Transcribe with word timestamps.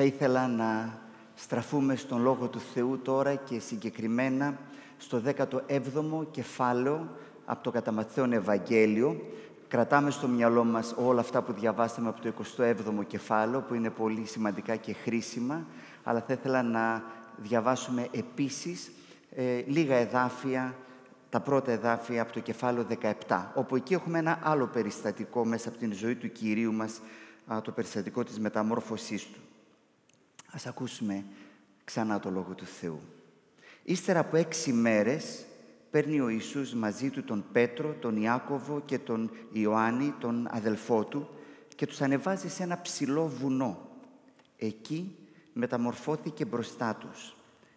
Θα 0.00 0.06
ήθελα 0.08 0.48
να 0.48 0.98
στραφούμε 1.34 1.96
στον 1.96 2.22
Λόγο 2.22 2.48
του 2.48 2.60
Θεού 2.60 2.98
τώρα 2.98 3.34
και 3.34 3.58
συγκεκριμένα 3.58 4.58
στο 4.96 5.22
17ο 5.36 6.26
κεφάλαιο 6.30 7.08
από 7.44 7.62
το 7.62 7.70
κατά 7.70 8.06
Ευαγγέλιο. 8.30 9.20
Κρατάμε 9.68 10.10
στο 10.10 10.28
μυαλό 10.28 10.64
μας 10.64 10.94
όλα 10.98 11.20
αυτά 11.20 11.42
που 11.42 11.52
διαβάσαμε 11.52 12.08
από 12.08 12.20
το 12.20 12.32
27ο 12.56 13.06
κεφάλαιο, 13.06 13.60
που 13.60 13.74
είναι 13.74 13.90
πολύ 13.90 14.24
σημαντικά 14.24 14.76
και 14.76 14.92
χρήσιμα, 14.92 15.66
αλλά 16.04 16.24
θα 16.26 16.32
ήθελα 16.32 16.62
να 16.62 17.02
διαβάσουμε 17.36 18.08
επίσης 18.12 18.90
ε, 19.34 19.62
λίγα 19.66 19.96
εδάφια, 19.96 20.74
τα 21.30 21.40
πρώτα 21.40 21.72
εδάφια 21.72 22.22
από 22.22 22.32
το 22.32 22.40
κεφάλαιο 22.40 22.86
17, 23.28 23.42
όπου 23.54 23.76
εκεί 23.76 23.94
έχουμε 23.94 24.18
ένα 24.18 24.38
άλλο 24.42 24.66
περιστατικό 24.66 25.44
μέσα 25.44 25.68
από 25.68 25.78
την 25.78 25.92
ζωή 25.92 26.14
του 26.14 26.32
Κυρίου 26.32 26.72
μας, 26.72 27.00
το 27.62 27.70
περιστατικό 27.70 28.24
της 28.24 28.38
μεταμόρφωσής 28.38 29.24
του. 29.24 29.38
Ας 30.52 30.66
ακούσουμε 30.66 31.24
ξανά 31.84 32.20
το 32.20 32.30
Λόγο 32.30 32.54
του 32.54 32.66
Θεού. 32.66 33.00
Ύστερα 33.82 34.18
από 34.18 34.36
έξι 34.36 34.72
μέρες 34.72 35.44
παίρνει 35.90 36.20
ο 36.20 36.28
Ιησούς 36.28 36.74
μαζί 36.74 37.10
του 37.10 37.24
τον 37.24 37.44
Πέτρο, 37.52 37.96
τον 38.00 38.16
Ιάκωβο 38.16 38.82
και 38.84 38.98
τον 38.98 39.30
Ιωάννη, 39.52 40.14
τον 40.20 40.48
αδελφό 40.50 41.04
του 41.04 41.28
και 41.76 41.86
τους 41.86 42.00
ανεβάζει 42.00 42.48
σε 42.48 42.62
ένα 42.62 42.80
ψηλό 42.80 43.28
βουνό. 43.28 43.88
Εκεί 44.56 45.16
μεταμορφώθηκε 45.52 46.44
μπροστά 46.44 46.94
τους. 46.94 47.36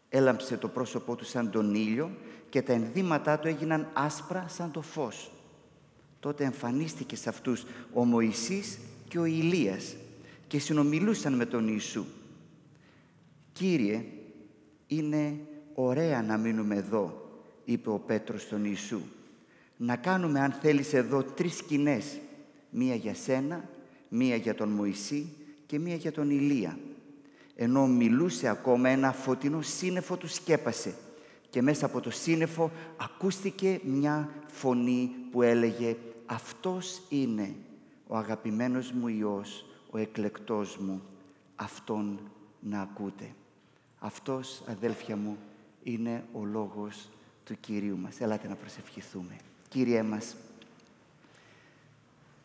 Έλαμψε 0.09 0.57
το 0.57 0.67
πρόσωπό 0.67 1.15
του 1.15 1.25
σαν 1.25 1.51
τον 1.51 1.75
ήλιο 1.75 2.17
και 2.49 2.61
τα 2.61 2.73
ενδύματά 2.73 3.39
του 3.39 3.47
έγιναν 3.47 3.89
άσπρα 3.93 4.45
σαν 4.47 4.71
το 4.71 4.81
φως. 4.81 5.31
Τότε 6.19 6.43
εμφανίστηκε 6.43 7.15
σε 7.15 7.29
αυτούς 7.29 7.65
ο 7.93 8.05
Μωυσής 8.05 8.79
και 9.07 9.19
ο 9.19 9.25
Ηλίας 9.25 9.95
και 10.47 10.59
συνομιλούσαν 10.59 11.33
με 11.33 11.45
τον 11.45 11.67
Ιησού. 11.67 12.05
«Κύριε, 13.53 14.05
είναι 14.87 15.39
ωραία 15.73 16.21
να 16.21 16.37
μείνουμε 16.37 16.75
εδώ», 16.75 17.29
είπε 17.65 17.89
ο 17.89 17.99
Πέτρος 17.99 18.41
στον 18.41 18.65
Ιησού. 18.65 19.01
«Να 19.77 19.95
κάνουμε, 19.95 20.39
αν 20.39 20.51
θέλεις, 20.51 20.93
εδώ 20.93 21.23
τρεις 21.23 21.57
σκηνές, 21.57 22.19
μία 22.69 22.95
για 22.95 23.13
σένα, 23.13 23.69
μία 24.09 24.35
για 24.35 24.55
τον 24.55 24.69
Μωυσή 24.69 25.29
και 25.65 25.79
μία 25.79 25.95
για 25.95 26.11
τον 26.11 26.29
Ηλία». 26.29 26.77
Ενώ 27.55 27.87
μιλούσε 27.87 28.47
ακόμα 28.47 28.89
ένα 28.89 29.11
φωτεινό 29.11 29.61
σύννεφο 29.61 30.17
του 30.17 30.27
σκέπασε 30.27 30.95
και 31.49 31.61
μέσα 31.61 31.85
από 31.85 32.01
το 32.01 32.09
σύννεφο 32.11 32.71
ακούστηκε 32.97 33.79
μια 33.83 34.29
φωνή 34.47 35.11
που 35.31 35.41
έλεγε 35.41 35.95
«Αυτός 36.25 37.01
είναι 37.09 37.55
ο 38.07 38.17
αγαπημένος 38.17 38.91
μου 38.91 39.07
Υιός, 39.07 39.65
ο 39.89 39.97
εκλεκτός 39.97 40.77
μου, 40.77 41.01
Αυτόν 41.55 42.19
να 42.59 42.81
ακούτε». 42.81 43.35
Αυτός, 44.05 44.61
αδέλφια 44.67 45.17
μου, 45.17 45.37
είναι 45.83 46.25
ο 46.33 46.43
λόγος 46.45 47.09
του 47.45 47.59
Κυρίου 47.59 47.97
μας. 47.97 48.19
Ελάτε 48.19 48.47
να 48.47 48.55
προσευχηθούμε. 48.55 49.37
Κύριέ 49.69 50.03
μας, 50.03 50.35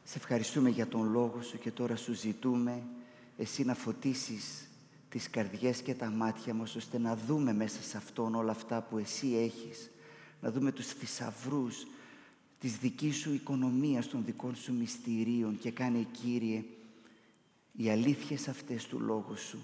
σε 0.04 0.18
ευχαριστούμε 0.18 0.68
για 0.68 0.86
τον 0.86 1.10
Λόγο 1.10 1.42
Σου 1.42 1.58
και 1.58 1.70
τώρα 1.70 1.96
Σου 1.96 2.12
ζητούμε 2.12 2.82
Εσύ 3.36 3.64
να 3.64 3.74
φωτίσεις 3.74 4.68
τις 5.08 5.30
καρδιές 5.30 5.82
και 5.82 5.94
τα 5.94 6.10
μάτια 6.10 6.54
μας 6.54 6.74
ώστε 6.74 6.98
να 6.98 7.16
δούμε 7.16 7.52
μέσα 7.52 7.82
σε 7.82 7.96
αυτόν 7.96 8.34
όλα 8.34 8.50
αυτά 8.50 8.82
που 8.82 8.98
Εσύ 8.98 9.36
έχεις. 9.36 9.90
Να 10.40 10.50
δούμε 10.50 10.72
τους 10.72 10.86
θησαυρούς 10.86 11.86
της 12.60 12.76
δικής 12.76 13.16
Σου 13.16 13.32
οικονομίας, 13.32 14.08
των 14.08 14.24
δικών 14.24 14.56
Σου 14.56 14.74
μυστηρίων 14.74 15.58
και 15.58 15.70
κάνε 15.70 16.06
Κύριε 16.22 16.64
οι 17.76 17.90
αλήθειες 17.90 18.48
αυτές 18.48 18.86
του 18.86 19.00
Λόγου 19.00 19.36
Σου 19.36 19.58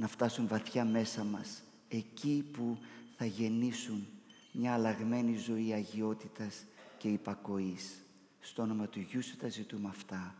να 0.00 0.08
φτάσουν 0.08 0.46
βαθιά 0.48 0.84
μέσα 0.84 1.24
μας, 1.24 1.62
εκεί 1.88 2.44
που 2.52 2.78
θα 3.16 3.24
γεννήσουν 3.24 4.06
μια 4.52 4.72
αλλαγμένη 4.74 5.36
ζωή 5.36 5.72
αγιότητας 5.72 6.64
και 6.98 7.08
υπακοής. 7.08 8.04
Στο 8.40 8.62
όνομα 8.62 8.86
του 8.86 9.00
Γιού 9.00 9.22
Σου 9.22 9.36
τα 9.36 9.48
ζητούμε 9.48 9.88
αυτά. 9.88 10.34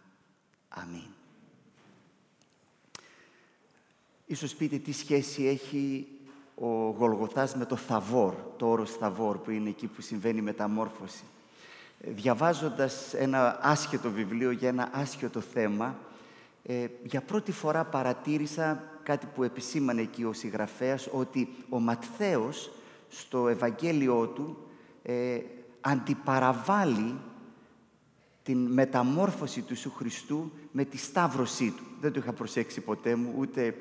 Αμήν. 0.68 1.08
Ίσως 4.26 4.54
πείτε 4.54 4.78
τι 4.78 4.92
σχέση 4.92 5.46
έχει 5.46 6.06
ο 6.54 6.90
Γολγοθάς 6.90 7.54
με 7.54 7.64
το 7.64 7.76
Θαβόρ, 7.76 8.34
το 8.56 8.68
όρος 8.70 8.90
Θαβόρ 8.90 9.38
που 9.38 9.50
είναι 9.50 9.68
εκεί 9.68 9.86
που 9.86 10.00
συμβαίνει 10.00 10.38
η 10.38 10.42
μεταμόρφωση. 10.42 11.24
Διαβάζοντας 11.98 13.14
ένα 13.14 13.58
άσχετο 13.62 14.10
βιβλίο 14.10 14.50
για 14.50 14.68
ένα 14.68 14.90
άσχετο 14.92 15.40
θέμα, 15.40 15.98
ε, 16.62 16.86
για 17.04 17.22
πρώτη 17.22 17.52
φορά 17.52 17.84
παρατήρησα 17.84 18.84
κάτι 19.10 19.26
που 19.34 19.42
επισήμανε 19.42 20.00
εκεί 20.00 20.24
ο 20.24 20.32
συγγραφέας, 20.32 21.08
ότι 21.12 21.48
ο 21.68 21.80
Ματθαίος 21.80 22.70
στο 23.08 23.48
Ευαγγέλιό 23.48 24.26
του 24.26 24.56
ε, 25.02 25.38
αντιπαραβάλλει 25.80 27.18
την 28.42 28.58
μεταμόρφωση 28.58 29.60
του 29.60 29.66
Ιησού 29.70 29.90
Χριστού 29.90 30.52
με 30.72 30.84
τη 30.84 30.98
σταύρωσή 30.98 31.70
του. 31.76 31.82
Δεν 32.00 32.12
το 32.12 32.20
είχα 32.20 32.32
προσέξει 32.32 32.80
ποτέ 32.80 33.14
μου, 33.14 33.34
ούτε 33.38 33.74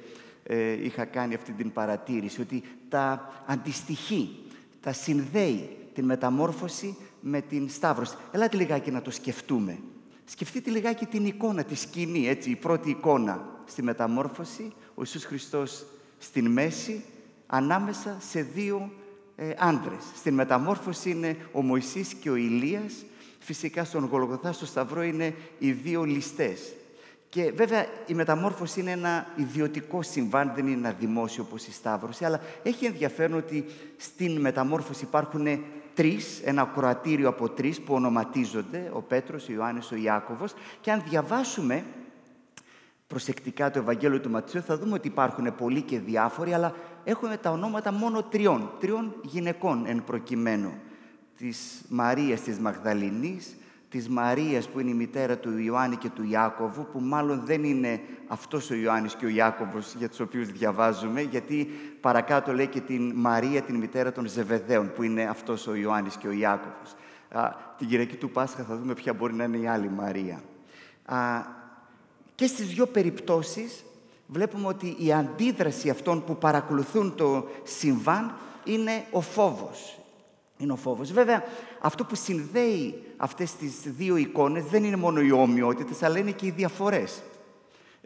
ε, 0.44 0.86
είχα 0.86 1.06
κάνει 1.06 1.34
αυτή 1.34 1.52
την 1.52 1.72
παρατήρηση, 1.72 2.42
ότι 2.42 2.64
τα 2.90 3.32
αντιστοιχεί, 3.46 4.44
τα 4.82 4.94
συνδέει 4.94 5.78
την 5.94 6.06
μεταμόρφωση 6.06 6.98
με 7.22 7.42
την 7.42 7.70
σταύρωση. 7.70 8.16
Ελάτε 8.32 8.58
λιγάκι 8.58 8.92
να 8.92 9.02
το 9.02 9.12
σκεφτούμε. 9.12 9.80
Σκεφτείτε 10.26 10.70
λιγάκι 10.70 11.06
την 11.06 11.26
εικόνα, 11.26 11.64
τη 11.64 11.76
σκηνή, 11.76 12.28
έτσι, 12.28 12.50
η 12.50 12.56
πρώτη 12.56 12.90
εικόνα 12.90 13.60
στη 13.66 13.84
μεταμόρφωση, 13.84 14.74
ο 15.00 15.02
Ιησούς 15.02 15.26
Χριστός 15.26 15.86
στην 16.18 16.52
μέση, 16.52 17.04
ανάμεσα 17.48 18.18
σε 18.20 18.42
δύο 18.42 18.92
ε, 19.36 19.52
άντρες. 19.58 20.04
Στην 20.16 20.34
μεταμόρφωση 20.34 21.10
είναι 21.10 21.38
ο 21.52 21.62
Μωυσής 21.62 22.14
και 22.14 22.30
ο 22.30 22.36
Ηλίας, 22.36 22.94
φυσικά 23.40 23.84
στον 23.84 24.06
Γολγοθά, 24.06 24.52
στο 24.52 24.66
Σταυρό 24.66 25.04
είναι 25.04 25.34
οι 25.60 25.72
δύο 25.72 26.04
ληστές. 26.04 26.74
Και 27.30 27.52
βέβαια 27.52 27.86
η 28.06 28.14
μεταμόρφωση 28.14 28.80
είναι 28.80 28.92
ένα 28.92 29.28
ιδιωτικό 29.36 30.02
συμβάν, 30.02 30.52
δεν 30.56 30.68
είναι 30.68 30.88
ένα 30.88 30.96
δημόσιο 31.00 31.44
όπως 31.48 31.68
η 31.68 31.72
Σταύρωση, 31.72 32.26
αλλά 32.26 32.42
έχει 32.64 32.86
ενδιαφέρον 32.86 33.38
ότι 33.38 33.66
στην 33.98 34.40
μεταμόρφωση 34.40 35.04
υπάρχουν 35.04 35.64
τρεις, 35.94 36.42
ένα 36.44 36.72
κροατήριο 36.76 37.30
από 37.30 37.50
τρεις 37.50 37.82
που 37.82 37.94
ονοματίζονται, 37.94 38.92
ο 38.94 39.02
Πέτρος, 39.02 39.50
ο 39.50 39.52
Ιωάννης, 39.52 39.92
ο 39.92 39.96
Ιάκωβος, 39.96 40.54
και 40.82 40.92
αν 40.92 41.04
διαβάσουμε 41.10 41.84
προσεκτικά 43.10 43.72
το 43.72 43.80
Ευαγγέλιο 43.80 44.20
του 44.20 44.30
Ματσίου 44.30 44.62
θα 44.62 44.78
δούμε 44.78 44.94
ότι 44.94 45.08
υπάρχουν 45.08 45.56
πολλοί 45.56 45.82
και 45.82 46.00
διάφοροι, 46.00 46.54
αλλά 46.54 46.74
έχουμε 47.04 47.38
τα 47.38 47.52
ονόματα 47.52 47.92
μόνο 47.92 48.24
τριών, 48.24 48.72
τριών 48.80 49.16
γυναικών 49.22 49.84
εν 49.88 50.04
προκειμένου. 50.04 50.74
Της 51.38 51.86
Μαρίας 51.90 52.42
της 52.42 52.60
Μαγδαληνής, 52.60 53.56
της 53.90 54.10
Μαρίας 54.10 54.68
που 54.68 54.80
είναι 54.80 54.90
η 54.90 54.94
μητέρα 54.94 55.38
του 55.38 55.58
Ιωάννη 55.58 55.96
και 55.96 56.10
του 56.10 56.24
Ιάκωβου, 56.24 56.88
που 56.92 57.00
μάλλον 57.00 57.42
δεν 57.46 57.64
είναι 57.64 58.02
αυτός 58.28 58.70
ο 58.70 58.74
Ιωάννης 58.74 59.16
και 59.16 59.26
ο 59.26 59.30
Ιάκωβος 59.30 59.94
για 59.94 60.10
τους 60.10 60.20
οποίους 60.20 60.48
διαβάζουμε, 60.52 61.22
γιατί 61.22 61.70
παρακάτω 62.02 62.54
λέει 62.54 62.68
και 62.68 62.82
την 62.82 63.12
Μαρία, 63.16 63.62
την 63.62 63.76
μητέρα 63.76 64.12
των 64.12 64.28
Ζεβεδαίων, 64.28 64.92
που 64.94 65.04
είναι 65.04 65.24
αυτός 65.24 65.68
ο 65.68 65.76
Ιωάννης 65.76 66.16
και 66.16 66.28
ο 66.28 66.32
Ιάκωβος. 66.32 66.96
Α, 67.32 67.50
την 67.78 67.88
Κυριακή 67.88 68.16
του 68.16 68.30
Πάσχα 68.30 68.64
θα 68.64 68.78
δούμε 68.78 68.94
ποια 68.94 69.14
μπορεί 69.14 69.34
να 69.34 69.44
είναι 69.44 69.58
η 69.58 69.68
άλλη 69.68 69.90
Μαρία. 69.90 70.42
Α, 71.06 71.58
και 72.40 72.48
στις 72.48 72.68
δύο 72.68 72.86
περιπτώσεις 72.86 73.84
βλέπουμε 74.28 74.68
ότι 74.68 74.96
η 75.00 75.14
αντίδραση 75.14 75.90
αυτών 75.90 76.24
που 76.24 76.38
παρακολουθούν 76.38 77.16
το 77.16 77.48
συμβάν 77.64 78.36
είναι 78.64 79.06
ο 79.12 79.22
φόβος, 79.22 80.00
είναι 80.58 80.72
ο 80.72 80.76
φόβος. 80.76 81.12
Βέβαια, 81.12 81.44
αυτό 81.82 82.06
που 82.06 82.16
συνδέει 82.16 83.04
αυτές 83.18 83.56
τις 83.56 83.74
δύο 83.84 84.16
εικόνες 84.16 84.64
δεν 84.64 84.84
είναι 84.84 84.96
μόνο 84.96 85.22
οι 85.22 85.32
ομοιότητες, 85.32 86.04
αλλά 86.04 86.18
είναι 86.18 86.32
και 86.32 86.46
οι 86.46 86.52
διαφορές. 86.52 87.22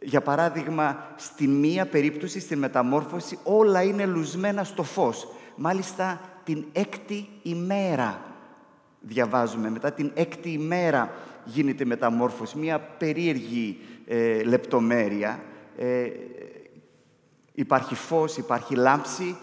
Για 0.01 0.21
παράδειγμα, 0.21 1.07
στη 1.15 1.47
μία 1.47 1.85
περίπτωση, 1.85 2.39
στη 2.39 2.55
μεταμόρφωση, 2.55 3.39
όλα 3.43 3.83
είναι 3.83 4.05
λουσμένα 4.05 4.63
στο 4.63 4.83
φως. 4.83 5.27
Μάλιστα, 5.55 6.21
την 6.43 6.65
έκτη 6.71 7.29
ημέρα 7.41 8.21
διαβάζουμε. 8.99 9.69
Μετά 9.69 9.91
την 9.91 10.11
έκτη 10.13 10.49
ημέρα 10.49 11.11
γίνεται 11.45 11.85
μεταμόρφωση. 11.85 12.57
Μία 12.57 12.79
περίεργη 12.79 13.79
ε, 14.07 14.43
λεπτομέρεια. 14.43 15.43
Ε, 15.77 16.09
υπάρχει 17.53 17.95
φως, 17.95 18.37
υπάρχει 18.37 18.75
λάμψη, 18.75 19.35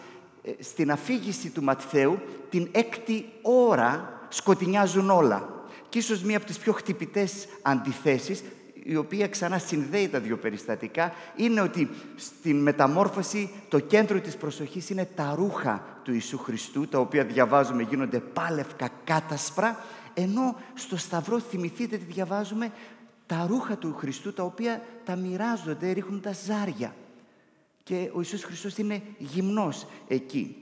ε, 0.43 0.51
στην 0.63 0.91
αφήγηση 0.91 1.51
του 1.51 1.63
Ματθαίου 1.63 2.19
την 2.51 2.69
έκτη 2.73 3.25
ώρα 3.43 4.21
σκοτεινιάζουν 4.29 5.11
όλα. 5.11 5.49
Και 5.89 5.99
ίσως 5.99 6.23
μία 6.23 6.37
από 6.37 6.47
τις 6.47 6.59
πιο 6.59 6.73
χτυπητές 6.73 7.47
αντιθέσεις, 7.63 8.43
η 8.83 8.97
οποία 8.97 9.29
ξανά 9.29 9.59
συνδέει 9.59 10.09
τα 10.09 10.19
δύο 10.19 10.37
περιστατικά, 10.37 11.13
είναι 11.37 11.61
ότι 11.61 11.89
στην 12.17 12.57
μεταμόρφωση 12.63 13.51
το 13.69 13.79
κέντρο 13.79 14.21
της 14.21 14.37
προσοχής 14.37 14.91
είναι 14.91 15.09
τα 15.15 15.35
ρούχα 15.37 16.01
του 16.03 16.13
Ιησού 16.13 16.39
Χριστού, 16.39 16.89
τα 16.89 16.99
οποία 16.99 17.25
διαβάζουμε 17.25 17.83
γίνονται 17.83 18.19
πάλευκα 18.19 18.89
κάτασπρα, 19.05 19.85
ενώ 20.21 20.57
στο 20.75 20.97
Σταυρό 20.97 21.39
θυμηθείτε 21.39 21.97
τι 21.97 22.05
διαβάζουμε, 22.05 22.73
τα 23.27 23.47
ρούχα 23.49 23.77
του 23.77 23.95
Χριστού 23.99 24.33
τα 24.33 24.43
οποία 24.43 24.83
τα 25.05 25.17
μοιράζονται, 25.17 25.93
ρίχνουν 25.93 26.21
τα 26.21 26.33
ζάρια. 26.47 26.95
και 27.83 28.11
ο 28.13 28.19
Ιησούς 28.19 28.43
Χριστός 28.43 28.77
είναι 28.77 29.03
γυμνός 29.19 29.87
εκεί. 30.09 30.57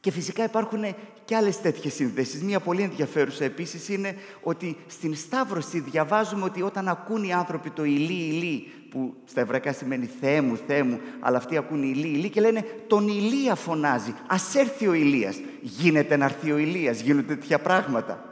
Και 0.00 0.10
φυσικά 0.10 0.44
υπάρχουν 0.44 0.84
και 1.24 1.36
άλλες 1.36 1.60
τέτοιες 1.60 1.94
συνδέσεις. 1.94 2.42
Μία 2.42 2.60
πολύ 2.60 2.82
ενδιαφέρουσα 2.82 3.44
επίσης 3.44 3.88
είναι 3.88 4.14
ότι 4.42 4.76
στην 4.86 5.14
Σταύρωση 5.16 5.80
διαβάζουμε 5.80 6.44
ότι 6.44 6.62
όταν 6.62 6.88
ακούν 6.88 7.24
οι 7.24 7.32
άνθρωποι 7.32 7.70
το 7.70 7.84
ηλί, 7.84 8.12
ηλί, 8.12 8.72
που 8.90 9.14
στα 9.24 9.40
εβραϊκά 9.40 9.72
σημαίνει 9.72 10.10
Θεέ 10.20 10.40
μου, 10.40 10.56
Θεέ 10.66 10.82
μου, 10.82 11.00
αλλά 11.20 11.36
αυτοί 11.36 11.56
ακούν 11.56 11.82
ηλί, 11.82 12.06
ηλί 12.06 12.30
και 12.30 12.40
λένε 12.40 12.64
τον 12.86 13.08
Ηλία 13.08 13.54
φωνάζει, 13.54 14.14
ας 14.26 14.54
έρθει 14.54 14.86
ο 14.86 14.92
Ηλίας. 14.92 15.40
Γίνεται 15.60 16.16
να 16.16 16.24
έρθει 16.24 16.52
ο 16.52 16.56
Ηλίας, 16.58 17.00
γίνονται 17.00 17.34
τέτοια 17.34 17.58
πράγματα. 17.58 18.31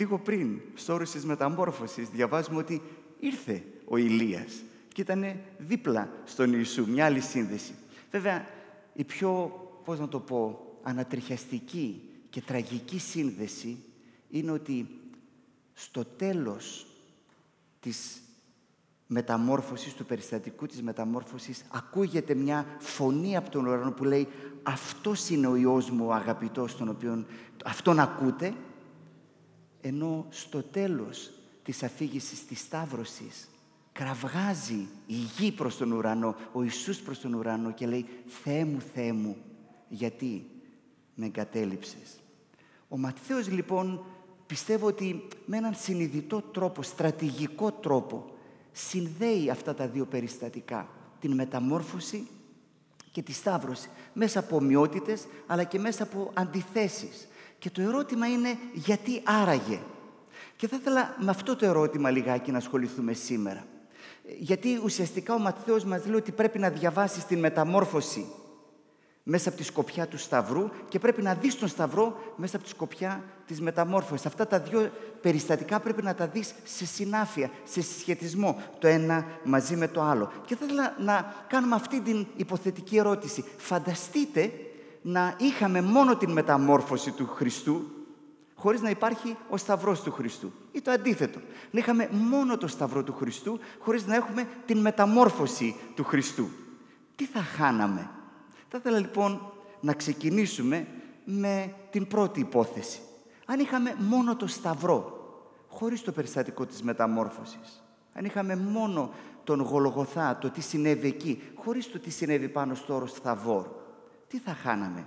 Λίγο 0.00 0.18
πριν, 0.18 0.60
στο 0.74 0.92
όρος 0.92 1.10
της 1.10 1.24
μεταμόρφωσης, 1.24 2.08
διαβάζουμε 2.08 2.58
ότι 2.58 2.82
ήρθε 3.20 3.64
ο 3.84 3.96
Ηλίας 3.96 4.62
και 4.92 5.00
ήταν 5.00 5.24
δίπλα 5.58 6.10
στον 6.24 6.52
Ιησού, 6.52 6.88
μια 6.88 7.04
άλλη 7.04 7.20
σύνδεση. 7.20 7.74
Βέβαια, 8.10 8.46
η 8.92 9.04
πιο, 9.04 9.52
πώς 9.84 9.98
να 9.98 10.08
το 10.08 10.20
πω, 10.20 10.66
ανατριχιαστική 10.82 12.02
και 12.30 12.40
τραγική 12.40 12.98
σύνδεση 12.98 13.84
είναι 14.30 14.50
ότι 14.50 14.86
στο 15.72 16.04
τέλος 16.04 16.86
της 17.80 18.20
μεταμόρφωσης, 19.06 19.94
του 19.94 20.04
περιστατικού 20.04 20.66
της 20.66 20.82
μεταμόρφωσης, 20.82 21.64
ακούγεται 21.70 22.34
μια 22.34 22.66
φωνή 22.78 23.36
από 23.36 23.50
τον 23.50 23.66
ουρανό 23.66 23.92
που 23.92 24.04
λέει 24.04 24.28
«Αυτός 24.62 25.28
είναι 25.28 25.46
ο 25.46 25.56
Υιός 25.56 25.90
μου, 25.90 26.06
ο 26.06 26.12
αγαπητός, 26.12 26.76
τον 26.76 26.88
οποίον 26.88 27.26
αυτόν 27.64 27.98
ακούτε», 27.98 28.54
ενώ 29.80 30.26
στο 30.30 30.62
τέλος 30.62 31.30
της 31.62 31.82
αφήγησης 31.82 32.46
της 32.46 32.60
Σταύρωσης 32.60 33.48
κραυγάζει 33.92 34.88
η 35.06 35.14
γη 35.14 35.52
προς 35.52 35.76
τον 35.76 35.92
ουρανό, 35.92 36.36
ο 36.52 36.62
Ιησούς 36.62 36.98
προς 36.98 37.20
τον 37.20 37.34
ουρανό 37.34 37.72
και 37.72 37.86
λέει 37.86 38.06
«Θεέ 38.26 38.64
μου, 38.64 38.80
Θεέ 38.94 39.12
μου, 39.12 39.36
γιατί 39.88 40.46
με 41.14 41.26
εγκατέλειψες». 41.26 42.20
Ο 42.88 42.98
Ματθαίος 42.98 43.48
λοιπόν 43.48 44.04
πιστεύω 44.46 44.86
ότι 44.86 45.28
με 45.46 45.56
έναν 45.56 45.74
συνειδητό 45.74 46.42
τρόπο, 46.42 46.82
στρατηγικό 46.82 47.72
τρόπο, 47.72 48.34
συνδέει 48.72 49.50
αυτά 49.50 49.74
τα 49.74 49.86
δύο 49.86 50.06
περιστατικά, 50.06 50.88
την 51.20 51.32
μεταμόρφωση 51.32 52.26
και 53.12 53.22
τη 53.22 53.32
σταύρωση, 53.32 53.88
μέσα 54.12 54.38
από 54.38 54.56
ομοιότητες 54.56 55.26
αλλά 55.46 55.64
και 55.64 55.78
μέσα 55.78 56.02
από 56.02 56.30
αντιθέσεις. 56.34 57.28
Και 57.60 57.70
το 57.70 57.82
ερώτημα 57.82 58.26
είναι 58.26 58.58
γιατί 58.72 59.22
άραγε; 59.24 59.80
Και 60.56 60.68
θα 60.68 60.76
ήθελα 60.76 61.16
με 61.18 61.30
αυτό 61.30 61.56
το 61.56 61.66
ερώτημα 61.66 62.10
λιγάκι 62.10 62.50
να 62.50 62.58
ασχοληθούμε 62.58 63.12
σήμερα. 63.12 63.64
Γιατί 64.38 64.80
ουσιαστικά 64.84 65.34
ο 65.34 65.38
Ματθαίος 65.38 65.84
μας 65.84 66.06
λέει 66.06 66.14
ότι 66.14 66.32
πρέπει 66.32 66.58
να 66.58 66.70
διαβάσεις 66.70 67.24
την 67.24 67.38
μεταμόρφωση 67.38 68.26
μέσα 69.22 69.48
από 69.48 69.58
τη 69.58 69.64
σκοπιά 69.64 70.06
του 70.06 70.18
Σταυρού 70.18 70.70
και 70.88 70.98
πρέπει 70.98 71.22
να 71.22 71.34
δεις 71.34 71.58
τον 71.58 71.68
Σταυρό 71.68 72.34
μέσα 72.36 72.56
από 72.56 72.64
τη 72.64 72.70
σκοπιά 72.70 73.24
της 73.46 73.60
μεταμόρφωσης. 73.60 74.26
Αυτά 74.26 74.46
τα 74.46 74.60
δύο 74.60 74.90
περιστατικά 75.20 75.80
πρέπει 75.80 76.02
να 76.02 76.14
τα 76.14 76.26
δεις 76.26 76.54
σε 76.64 76.86
συνάφεια, 76.86 77.50
σε 77.64 77.82
συσχετισμό, 77.82 78.62
το 78.78 78.86
ένα 78.86 79.26
μαζί 79.44 79.76
με 79.76 79.88
το 79.88 80.02
άλλο. 80.02 80.32
Και 80.46 80.56
θα 80.56 80.64
ήθελα 80.64 80.94
να 80.98 81.44
κάνουμε 81.48 81.74
αυτή 81.74 82.00
την 82.00 82.26
υποθετική 82.36 82.96
ερώτηση. 82.96 83.44
Φανταστείτε 83.56 84.52
να 85.02 85.36
είχαμε 85.38 85.80
μόνο 85.80 86.16
την 86.16 86.30
μεταμόρφωση 86.30 87.10
του 87.10 87.26
Χριστού 87.26 87.84
χωρίς 88.60 88.80
να 88.80 88.90
υπάρχει 88.90 89.36
ο 89.48 89.56
Σταυρός 89.56 90.02
του 90.02 90.12
Χριστού. 90.12 90.52
Ή 90.72 90.80
το 90.80 90.90
αντίθετο. 90.90 91.40
Να 91.70 91.78
είχαμε 91.78 92.08
μόνο 92.12 92.56
το 92.56 92.66
Σταυρό 92.66 93.02
του 93.02 93.12
Χριστού 93.12 93.58
χωρίς 93.78 94.06
να 94.06 94.14
έχουμε 94.14 94.48
την 94.66 94.78
μεταμόρφωση 94.78 95.76
του 95.94 96.04
Χριστού. 96.04 96.48
Τι 97.16 97.26
θα 97.26 97.40
χάναμε; 97.40 98.10
Θα 98.68 98.78
ήθελα 98.78 98.98
λοιπόν 98.98 99.52
να 99.80 99.92
ξεκινήσουμε 99.92 100.86
με 101.24 101.74
την 101.90 102.06
πρώτη 102.06 102.40
υπόθεση. 102.40 103.00
Αν 103.46 103.60
είχαμε 103.60 103.94
μόνο 103.98 104.36
το 104.36 104.46
Σταυρό, 104.46 105.18
χωρίς 105.68 106.02
το 106.02 106.12
περιστατικό 106.12 106.66
της 106.66 106.82
μεταμόρφωσης, 106.82 107.82
αν 108.12 108.24
είχαμε 108.24 108.56
μόνο 108.56 109.10
τον 109.44 109.60
Γολογοθά, 109.60 110.38
το 110.38 110.50
τι 110.50 110.60
συνέβη 110.60 111.08
εκεί, 111.08 111.42
χωρίς 111.54 111.90
το 111.90 111.98
τι 111.98 112.10
συνέβη 112.10 112.48
πάνω 112.48 112.74
στο 112.74 112.94
όρος 112.94 113.12
Θαβόρ, 113.12 113.66
τι 114.30 114.38
θα 114.38 114.54
χάναμε. 114.54 115.06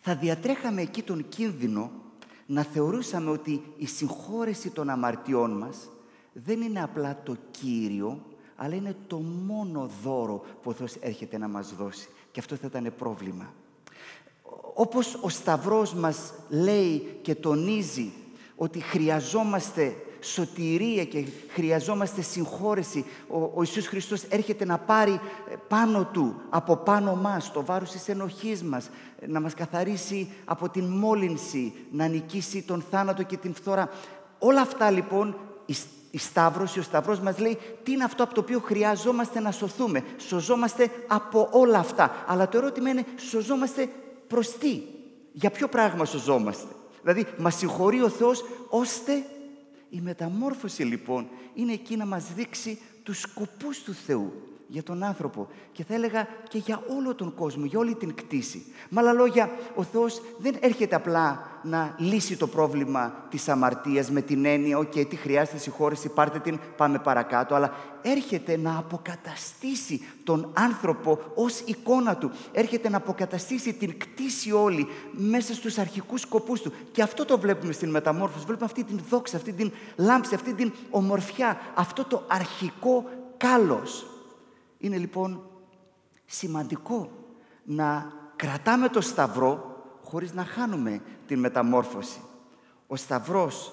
Θα 0.00 0.16
διατρέχαμε 0.16 0.82
εκεί 0.82 1.02
τον 1.02 1.28
κίνδυνο 1.28 1.90
να 2.46 2.62
θεωρούσαμε 2.62 3.30
ότι 3.30 3.62
η 3.76 3.86
συγχώρεση 3.86 4.70
των 4.70 4.90
αμαρτιών 4.90 5.50
μας 5.50 5.88
δεν 6.32 6.60
είναι 6.60 6.82
απλά 6.82 7.20
το 7.22 7.36
Κύριο, 7.50 8.24
αλλά 8.56 8.74
είναι 8.74 8.96
το 9.06 9.16
μόνο 9.18 9.90
δώρο 10.02 10.44
που 10.62 10.70
ο 10.70 10.72
Θεός 10.72 10.94
έρχεται 11.00 11.38
να 11.38 11.48
μας 11.48 11.74
δώσει. 11.74 12.08
Και 12.30 12.40
αυτό 12.40 12.56
θα 12.56 12.66
ήταν 12.66 12.92
πρόβλημα. 12.98 13.52
Όπως 14.74 15.18
ο 15.22 15.28
Σταυρός 15.28 15.94
μας 15.94 16.32
λέει 16.48 17.18
και 17.22 17.34
τονίζει 17.34 18.12
ότι 18.56 18.80
χρειαζόμαστε 18.80 19.96
σωτηρία 20.20 21.04
και 21.04 21.24
χρειαζόμαστε 21.48 22.22
συγχώρεση. 22.22 23.04
Ο, 23.28 23.42
ο 23.42 23.58
Ιησούς 23.58 23.86
Χριστός 23.86 24.22
έρχεται 24.22 24.64
να 24.64 24.78
πάρει 24.78 25.12
ε, 25.50 25.54
πάνω 25.68 26.08
Του, 26.12 26.40
από 26.50 26.76
πάνω 26.76 27.14
μας, 27.14 27.52
το 27.52 27.64
βάρος 27.64 27.90
της 27.90 28.08
ενοχής 28.08 28.62
μας, 28.62 28.90
να 29.26 29.40
μας 29.40 29.54
καθαρίσει 29.54 30.32
από 30.44 30.68
την 30.68 30.84
μόλυνση, 30.84 31.72
να 31.90 32.06
νικήσει 32.06 32.62
τον 32.62 32.84
θάνατο 32.90 33.22
και 33.22 33.36
την 33.36 33.54
φθορά. 33.54 33.88
Όλα 34.38 34.60
αυτά 34.60 34.90
λοιπόν 34.90 35.36
η, 35.66 35.74
η 36.10 36.18
Σταύρωση, 36.18 36.78
ο 36.78 36.82
Σταυρός 36.82 37.20
μας 37.20 37.38
λέει 37.38 37.58
τι 37.82 37.92
είναι 37.92 38.04
αυτό 38.04 38.22
από 38.22 38.34
το 38.34 38.40
οποίο 38.40 38.60
χρειαζόμαστε 38.60 39.40
να 39.40 39.50
σωθούμε. 39.50 40.04
Σωζόμαστε 40.16 40.90
από 41.06 41.48
όλα 41.52 41.78
αυτά. 41.78 42.24
Αλλά 42.26 42.48
το 42.48 42.58
ερώτημα 42.58 42.90
είναι 42.90 43.04
σωζόμαστε 43.16 43.88
προς 44.26 44.58
τι; 44.58 44.82
Για 45.32 45.50
ποιο 45.50 45.68
πράγμα 45.68 46.04
σωζόμαστε; 46.04 46.72
Δηλαδή 47.02 47.26
μας 47.38 47.54
συγχωρεί 47.54 48.02
ο 48.02 48.08
Θεός 48.08 48.44
ώστε 48.68 49.12
η 49.90 50.00
μεταμόρφωση 50.00 50.82
λοιπόν 50.82 51.28
είναι 51.54 51.72
εκεί 51.72 51.96
να 51.96 52.06
μας 52.06 52.32
δείξει 52.34 52.78
τους 53.02 53.20
σκοπούς 53.20 53.82
του 53.82 53.94
Θεού 53.94 54.32
για 54.70 54.82
τον 54.82 55.02
άνθρωπο 55.02 55.48
και 55.72 55.84
θα 55.84 55.94
έλεγα 55.94 56.28
και 56.48 56.58
για 56.58 56.82
όλο 56.96 57.14
τον 57.14 57.34
κόσμο, 57.34 57.64
για 57.64 57.78
όλη 57.78 57.94
την 57.94 58.14
κτήση. 58.14 58.64
Με 58.88 59.00
άλλα 59.00 59.12
λόγια, 59.12 59.50
ο 59.74 59.82
Θεός 59.82 60.22
δεν 60.38 60.56
έρχεται 60.60 60.94
απλά 60.94 61.42
να 61.62 61.94
λύσει 61.98 62.36
το 62.36 62.46
πρόβλημα 62.46 63.26
της 63.30 63.48
αμαρτίας 63.48 64.10
με 64.10 64.20
την 64.20 64.44
έννοια 64.44 64.78
«ΟΚ, 64.78 64.90
τι 64.90 65.16
χρειάζεται 65.16 65.58
συγχώρεση, 65.58 66.08
πάρτε 66.08 66.38
την, 66.38 66.60
πάμε 66.76 66.98
παρακάτω», 66.98 67.54
αλλά 67.54 67.72
έρχεται 68.02 68.56
να 68.56 68.78
αποκαταστήσει 68.78 70.04
τον 70.24 70.52
άνθρωπο 70.52 71.18
ως 71.34 71.60
εικόνα 71.60 72.16
του. 72.16 72.30
Έρχεται 72.52 72.88
να 72.88 72.96
αποκαταστήσει 72.96 73.72
την 73.72 73.98
κτήση 73.98 74.52
όλη 74.52 74.86
μέσα 75.12 75.54
στους 75.54 75.78
αρχικούς 75.78 76.20
σκοπούς 76.20 76.60
του. 76.60 76.72
Και 76.92 77.02
αυτό 77.02 77.24
το 77.24 77.38
βλέπουμε 77.38 77.72
στην 77.72 77.90
μεταμόρφωση. 77.90 78.44
Βλέπουμε 78.44 78.66
αυτή 78.66 78.84
την 78.84 79.00
δόξα, 79.08 79.36
αυτή 79.36 79.52
την 79.52 79.72
λάμψη, 79.96 80.34
αυτή 80.34 80.54
την 80.54 80.72
ομορφιά, 80.90 81.60
αυτό 81.74 82.04
το 82.04 82.22
αρχικό 82.28 83.04
κάλος. 83.36 84.06
Είναι 84.78 84.96
λοιπόν 84.96 85.50
σημαντικό 86.26 87.10
να 87.64 88.12
κρατάμε 88.36 88.88
το 88.88 89.00
σταυρό 89.00 89.82
χωρίς 90.04 90.32
να 90.32 90.44
χάνουμε 90.44 91.02
την 91.26 91.38
μεταμόρφωση. 91.38 92.20
Ο 92.86 92.96
σταυρός 92.96 93.72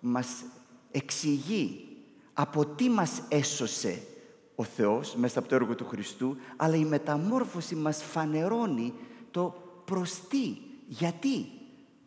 μας 0.00 0.44
εξηγεί 0.90 1.96
από 2.32 2.66
τι 2.66 2.88
μας 2.88 3.22
έσωσε 3.28 4.02
ο 4.54 4.64
Θεός 4.64 5.14
μέσα 5.14 5.38
από 5.38 5.48
το 5.48 5.54
έργο 5.54 5.74
του 5.74 5.86
Χριστού, 5.86 6.36
αλλά 6.56 6.76
η 6.76 6.84
μεταμόρφωση 6.84 7.74
μας 7.74 8.02
φανερώνει 8.02 8.94
το 9.30 9.54
προς 9.84 10.20
τι, 10.28 10.56
γιατί 10.86 11.46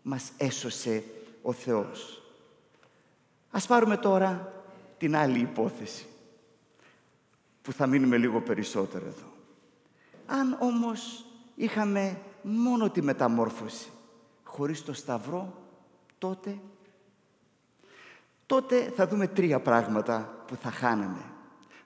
μας 0.02 0.32
έσωσε 0.38 1.04
ο 1.42 1.52
Θεός. 1.52 2.22
Ας 3.52 3.66
πάρουμε 3.66 3.98
τώρα 3.98 4.54
την 4.98 5.16
άλλη 5.16 5.40
υπόθεση 5.40 6.06
που 7.66 7.72
θα 7.72 7.88
μείνουμε 7.88 8.18
λίγο 8.18 8.42
περισσότερο 8.42 9.06
εδώ. 9.06 9.32
Αν 10.26 10.58
όμως 10.60 11.26
είχαμε 11.56 12.22
μόνο 12.42 12.90
τη 12.90 13.02
μεταμόρφωση, 13.02 13.90
χωρίς 14.44 14.84
το 14.84 14.94
Σταυρό, 14.94 15.54
τότε, 16.18 16.58
τότε 18.46 18.92
θα 18.96 19.08
δούμε 19.08 19.28
τρία 19.28 19.60
πράγματα 19.60 20.44
που 20.48 20.56
θα 20.56 20.72
χάναμε. 20.72 21.22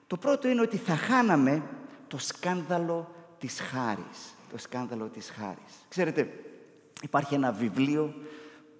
Το 0.06 0.16
πρώτο 0.16 0.48
είναι 0.48 0.60
ότι 0.60 0.76
θα 0.76 0.96
χάναμε 0.96 1.62
το 2.08 2.18
σκάνδαλο 2.18 3.14
της 3.38 3.60
χάρης. 3.60 4.34
Το 4.50 4.58
σκάνδαλο 4.58 5.06
της 5.06 5.30
χάρης. 5.30 5.86
Ξέρετε, 5.88 6.44
υπάρχει 7.02 7.34
ένα 7.34 7.52
βιβλίο 7.52 8.14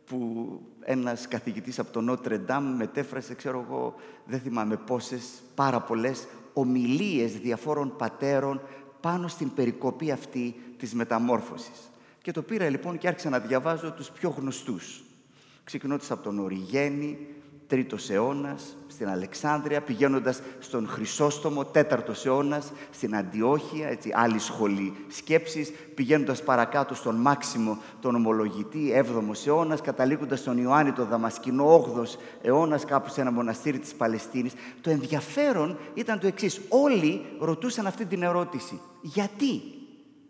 που 0.05 0.61
ένας 0.81 1.29
καθηγητής 1.29 1.79
από 1.79 1.93
το 1.93 2.01
Νότρε 2.01 2.39
Ντάμ 2.39 2.77
μετέφρασε, 2.77 3.35
ξέρω 3.35 3.67
εγώ, 3.69 3.95
δεν 4.25 4.41
θυμάμαι 4.41 4.77
πόσες, 4.77 5.25
πάρα 5.55 5.81
πολλές 5.81 6.27
ομιλίες 6.53 7.39
διαφόρων 7.39 7.97
πατέρων 7.97 8.61
πάνω 9.01 9.29
στην 9.29 9.55
περικοπή 9.55 10.11
αυτή 10.11 10.55
της 10.79 10.95
μεταμόρφωσης. 10.95 11.91
Και 12.23 12.33
το 12.33 12.43
πήρα 12.43 12.69
λοιπόν 12.69 12.99
και 12.99 13.09
άρχισα 13.09 13.29
να 13.29 13.39
διαβάζω 13.39 13.93
τους 13.93 14.11
πιο 14.11 14.35
γνωστούς. 14.39 15.03
Ξεκινώντας 15.65 16.11
από 16.11 16.23
τον 16.23 16.39
Οριγένη, 16.39 17.27
τρίτος 17.71 18.11
αιώνας, 18.11 18.77
στην 18.89 19.09
Αλεξάνδρεια, 19.09 19.81
πηγαίνοντας 19.81 20.43
στον 20.59 20.89
Χρυσόστομο, 20.89 21.65
τέταρτος 21.65 22.27
αιώνας, 22.27 22.73
στην 22.91 23.17
Αντιόχεια, 23.17 23.89
έτσι, 23.89 24.11
άλλη 24.15 24.39
σχολή 24.39 24.97
σκέψης, 25.09 25.73
πηγαίνοντας 25.95 26.43
παρακάτω 26.43 26.95
στον 26.95 27.15
Μάξιμο 27.15 27.79
τον 28.01 28.15
ομολογητή, 28.15 28.93
έβδομος 28.93 29.47
αιώνας, 29.47 29.81
καταλήγοντας 29.81 30.39
στον 30.39 30.59
Ιωάννη 30.59 30.93
τον 30.93 31.09
Δαμασκηνό, 31.09 31.75
όγδος 31.75 32.17
αιώνας, 32.43 32.85
κάπου 32.85 33.11
σε 33.11 33.21
ένα 33.21 33.31
μοναστήρι 33.31 33.79
της 33.79 33.95
Παλαιστίνης. 33.95 34.53
Το 34.81 34.91
ενδιαφέρον 34.91 35.79
ήταν 35.95 36.19
το 36.19 36.27
εξής. 36.27 36.61
Όλοι 36.69 37.25
ρωτούσαν 37.41 37.87
αυτή 37.87 38.05
την 38.05 38.23
ερώτηση. 38.23 38.81
Γιατί 39.03 39.63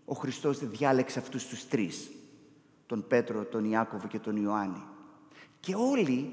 ο 0.04 0.14
Χριστός 0.14 0.58
διάλεξε 0.58 1.18
αυτούς 1.18 1.46
τους 1.46 1.68
τρεις, 1.68 2.10
τον 2.86 3.04
Πέτρο, 3.08 3.44
τον 3.44 3.64
Ιάκωβο 3.64 4.06
και 4.06 4.18
τον 4.18 4.36
Ιωάννη; 4.36 4.82
Και 5.60 5.74
όλοι 5.74 6.32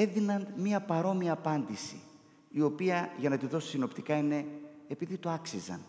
έδιναν 0.00 0.46
μία 0.56 0.80
παρόμοια 0.80 1.32
απάντηση, 1.32 2.00
η 2.50 2.60
οποία, 2.60 3.12
για 3.18 3.28
να 3.28 3.38
τη 3.38 3.46
δώσω 3.46 3.68
συνοπτικά, 3.68 4.16
είναι 4.16 4.44
επειδή 4.88 5.16
το 5.16 5.30
άξιζαν. 5.30 5.80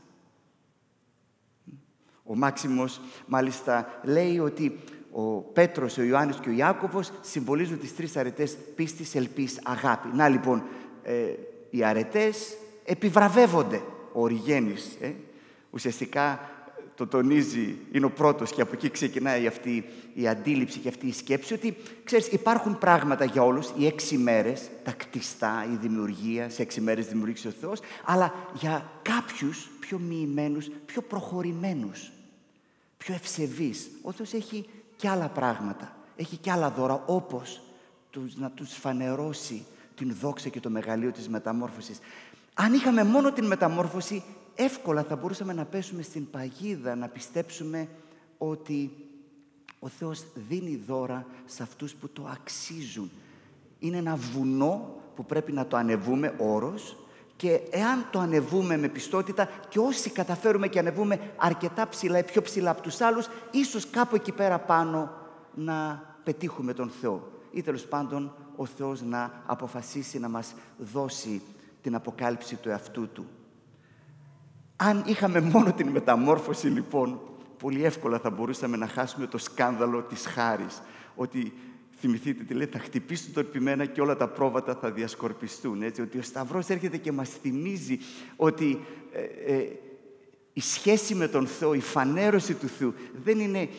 Ο 2.24 2.36
Μάξιμος, 2.36 3.02
μάλιστα, 3.28 4.00
λέει 4.04 4.40
ότι 4.40 4.80
ο 5.12 5.42
Πέτρος, 5.42 5.98
ο 5.98 6.04
Ιωάννης 6.04 6.40
και 6.40 6.50
ο 6.50 6.52
Ιάκωβος 6.52 7.12
συμβολίζουν 7.22 7.80
τις 7.80 7.96
τρεις 7.96 8.18
αρετές 8.18 8.58
πίστης, 8.76 9.16
ελπίς, 9.16 9.60
αγάπη. 9.64 10.08
Να 10.14 10.30
λοιπόν, 10.30 10.64
ε, 11.04 11.34
οι 11.70 11.84
αρετές 11.84 12.58
επιβραβεύονται. 12.84 13.82
Ο 14.14 14.22
Οριγένης, 14.22 14.98
ε, 15.02 15.14
ουσιαστικά 15.70 16.50
το 16.96 17.08
τονίζει, 17.08 17.78
είναι 17.92 18.06
ο 18.06 18.12
πρώτος 18.12 18.52
και 18.52 18.62
από 18.62 18.72
εκεί 18.74 18.90
ξεκινάει 18.90 19.48
αυτή 19.48 19.86
η 20.14 20.28
αντίληψη 20.28 20.80
και 20.80 20.88
αυτή 20.88 21.08
η 21.08 21.14
σκέψη 21.14 21.54
ότι, 21.54 21.78
ξέρεις, 22.04 22.28
υπάρχουν 22.28 22.78
πράγματα 22.78 23.26
για 23.26 23.44
όλους, 23.44 23.74
οι 23.78 23.86
έξι 23.86 24.18
μέρες, 24.18 24.70
τα 24.84 24.92
κτιστά, 24.92 25.66
η 25.72 25.76
δημιουργία, 25.76 26.50
σε 26.50 26.62
έξι 26.62 26.82
μέρες 26.82 27.08
δημιουργήσε 27.08 27.48
ο 27.48 27.52
Θεός, 27.52 27.80
αλλά 28.06 28.34
για 28.54 28.92
κάποιους 29.02 29.70
πιο 29.80 30.00
μοιημένους, 30.00 30.70
πιο 30.86 31.02
προχωρημένους, 31.02 32.12
πιο 32.98 33.14
ευσεβείς. 33.14 33.90
Ο 34.02 34.12
Θεός 34.12 34.34
έχει 34.34 34.66
και 34.96 35.10
άλλα 35.10 35.28
πράγματα, 35.28 35.96
έχει 36.16 36.38
και 36.38 36.52
άλλα 36.52 36.70
δώρα, 36.70 37.04
όπως 37.06 37.62
τους, 38.10 38.36
να 38.36 38.50
τους 38.50 38.74
φανερώσει 38.74 39.66
την 39.96 40.16
δόξα 40.22 40.50
και 40.50 40.60
το 40.60 40.70
μεγαλείο 40.70 41.12
της 41.12 41.30
μεταμόρφωσης. 41.30 42.00
Αν 42.54 42.74
είχαμε 42.74 43.04
μόνο 43.04 43.32
την 43.32 43.46
μεταμόρφωση, 43.46 44.24
εύκολα 44.56 45.04
θα 45.04 45.16
μπορούσαμε 45.16 45.54
να 45.54 45.66
πέσουμε 45.66 46.02
στην 46.02 46.30
παγίδα, 46.30 46.96
να 46.96 47.08
πιστέψουμε 47.08 47.88
ότι 48.38 48.92
ο 49.80 49.88
Θεός 49.88 50.24
δίνει 50.50 50.82
δώρα 50.88 51.26
σε 51.46 51.64
αυτούς 51.64 51.94
που 51.94 52.10
το 52.10 52.28
αξίζουν. 52.32 53.12
Είναι 53.80 53.98
ένα 53.98 54.16
βουνό 54.16 54.96
που 55.16 55.26
πρέπει 55.26 55.52
να 55.52 55.66
το 55.66 55.78
ανεβούμε, 55.78 56.34
όρος, 56.38 56.98
και 57.36 57.62
εάν 57.70 58.06
το 58.12 58.20
ανεβούμε 58.20 58.78
με 58.78 58.88
πιστότητα 58.88 59.50
και 59.70 59.80
όσοι 59.80 60.10
καταφέρουμε 60.10 60.68
και 60.68 60.80
ανεβούμε 60.80 61.20
αρκετά 61.38 61.88
ψηλά 61.88 62.18
ή 62.18 62.24
πιο 62.24 62.42
ψηλά 62.42 62.70
από 62.70 62.82
τους 62.82 63.02
άλλους, 63.02 63.28
ίσως 63.52 63.90
κάπου 63.90 64.16
εκεί 64.16 64.32
πέρα 64.32 64.60
πάνω 64.60 65.12
να 65.56 66.04
πετύχουμε 66.24 66.74
τον 66.74 66.90
Θεό. 67.02 67.32
Ή 67.52 67.62
τέλος 67.62 67.86
πάντων 67.86 68.34
ο 68.56 68.66
Θεός 68.66 69.02
να 69.02 69.44
αποφασίσει 69.46 70.20
να 70.20 70.30
μας 70.30 70.54
δώσει 70.78 71.42
την 71.82 71.96
αποκάλυψη 71.96 72.56
του 72.56 72.70
εαυτού 72.70 73.10
Του. 73.10 73.26
Αν 74.76 75.04
είχαμε 75.06 75.40
μόνο 75.40 75.74
την 75.74 75.88
μεταμόρφωση 75.88 76.68
λοιπόν, 76.68 77.20
πολύ 77.60 77.84
εύκολα 77.84 78.20
θα 78.20 78.30
μπορούσαμε 78.30 78.78
να 78.78 78.88
χάσουμε 78.88 79.28
το 79.28 79.38
σκάνδαλο 79.38 80.02
της 80.02 80.26
χάρης. 80.26 80.82
Ότι 81.16 81.54
θυμηθείτε 82.00 82.44
τι 82.44 82.54
λέει, 82.54 82.66
θα 82.66 82.80
χτυπήσουν 82.80 83.34
το 83.34 83.40
επιμένα 83.40 83.86
και 83.86 84.02
όλα 84.02 84.16
τα 84.16 84.28
πρόβατα 84.28 84.76
θα 84.76 84.92
διασκορπιστούν. 84.92 85.82
Έτσι, 85.82 86.02
ότι 86.02 86.18
ο 86.18 86.22
Σταυρός 86.22 86.70
έρχεται 86.70 86.98
και 86.98 87.12
μας 87.12 87.30
θυμίζει 87.30 88.00
ότι 88.36 88.80
ε, 89.12 89.54
ε, 89.54 89.68
η 90.54 90.62
σχέση 90.62 91.16
με 91.16 91.28
τον 91.28 91.48
Θεό, 91.48 91.74
η 91.74 91.80
φανέρωση 91.80 92.54
του 92.54 92.68
Θεού 92.68 92.94
δεν 93.24 93.40
είναι 93.40 93.70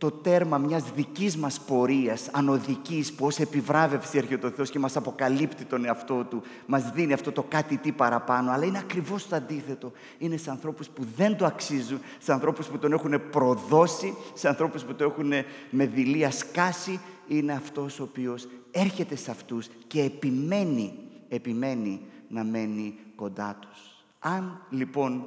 το 0.00 0.10
τέρμα 0.10 0.58
μιας 0.58 0.90
δικής 0.90 1.36
μας 1.36 1.60
πορείας, 1.60 2.28
ανωδικής, 2.32 3.12
που 3.12 3.26
ως 3.26 3.38
επιβράβευση 3.38 4.18
έρχεται 4.18 4.46
ο 4.46 4.50
Θεός 4.50 4.70
και 4.70 4.78
μας 4.78 4.96
αποκαλύπτει 4.96 5.64
τον 5.64 5.84
εαυτό 5.84 6.24
Του, 6.24 6.42
μας 6.66 6.90
δίνει 6.90 7.12
αυτό 7.12 7.32
το 7.32 7.42
κάτι 7.42 7.76
τι 7.76 7.92
παραπάνω, 7.92 8.50
αλλά 8.50 8.64
είναι 8.64 8.78
ακριβώς 8.78 9.28
το 9.28 9.36
αντίθετο. 9.36 9.92
Είναι 10.18 10.36
σε 10.36 10.50
ανθρώπους 10.50 10.88
που 10.88 11.06
δεν 11.16 11.36
το 11.36 11.44
αξίζουν, 11.44 12.00
σε 12.18 12.32
ανθρώπους 12.32 12.66
που 12.66 12.78
τον 12.78 12.92
έχουν 12.92 13.30
προδώσει, 13.30 14.14
σε 14.34 14.48
ανθρώπους 14.48 14.82
που 14.82 14.94
το 14.94 15.04
έχουν 15.04 15.32
με 15.70 15.86
δειλία 15.86 16.30
σκάσει, 16.30 17.00
είναι 17.28 17.52
αυτός 17.52 18.00
ο 18.00 18.02
οποίος 18.02 18.48
έρχεται 18.70 19.16
σε 19.16 19.30
αυτούς 19.30 19.68
και 19.86 20.02
επιμένει, 20.02 20.92
επιμένει 21.28 22.00
να 22.28 22.44
μένει 22.44 22.94
κοντά 23.14 23.56
τους. 23.60 24.04
Αν 24.18 24.66
λοιπόν 24.70 25.24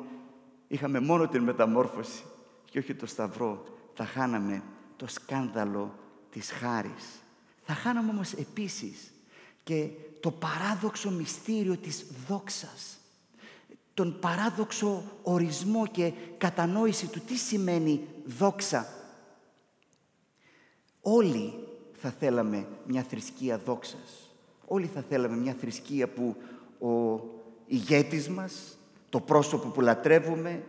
είχαμε 0.68 1.00
μόνο 1.00 1.28
την 1.28 1.44
μεταμόρφωση 1.44 2.24
και 2.70 2.80
όχι 2.80 2.94
το 2.94 3.06
σταυρό, 3.06 3.64
θα 3.94 4.06
χάναμε 4.06 4.64
το 4.96 5.08
σκάνδαλο 5.08 5.96
της 6.32 6.52
χάρης. 6.52 7.24
Θα 7.64 7.74
χάναμε 7.74 8.12
όμως 8.12 8.34
επίσης 8.34 9.12
και 9.64 9.90
το 10.20 10.32
παράδοξο 10.32 11.12
μυστήριο 11.12 11.78
της 11.78 12.06
δόξας. 12.28 12.98
Τον 13.94 14.20
παράδοξο 14.20 15.04
ορισμό 15.24 15.88
και 15.88 16.14
κατανόηση 16.38 17.08
του 17.08 17.20
τι 17.20 17.36
σημαίνει 17.36 18.08
δόξα. 18.26 18.88
Όλοι 21.02 21.54
θα 21.94 22.10
θέλαμε 22.10 22.68
μια 22.88 23.04
θρησκεία 23.04 23.58
δόξας. 23.58 24.32
Όλοι 24.66 24.86
θα 24.86 25.02
θέλαμε 25.10 25.36
μια 25.36 25.54
θρησκεία 25.54 26.08
που 26.08 26.36
ο 26.88 27.22
ηγέτης 27.66 28.30
μας, 28.30 28.78
το 29.10 29.20
πρόσωπο 29.20 29.68
που 29.68 29.82
λατρεύουμε, 29.82 30.64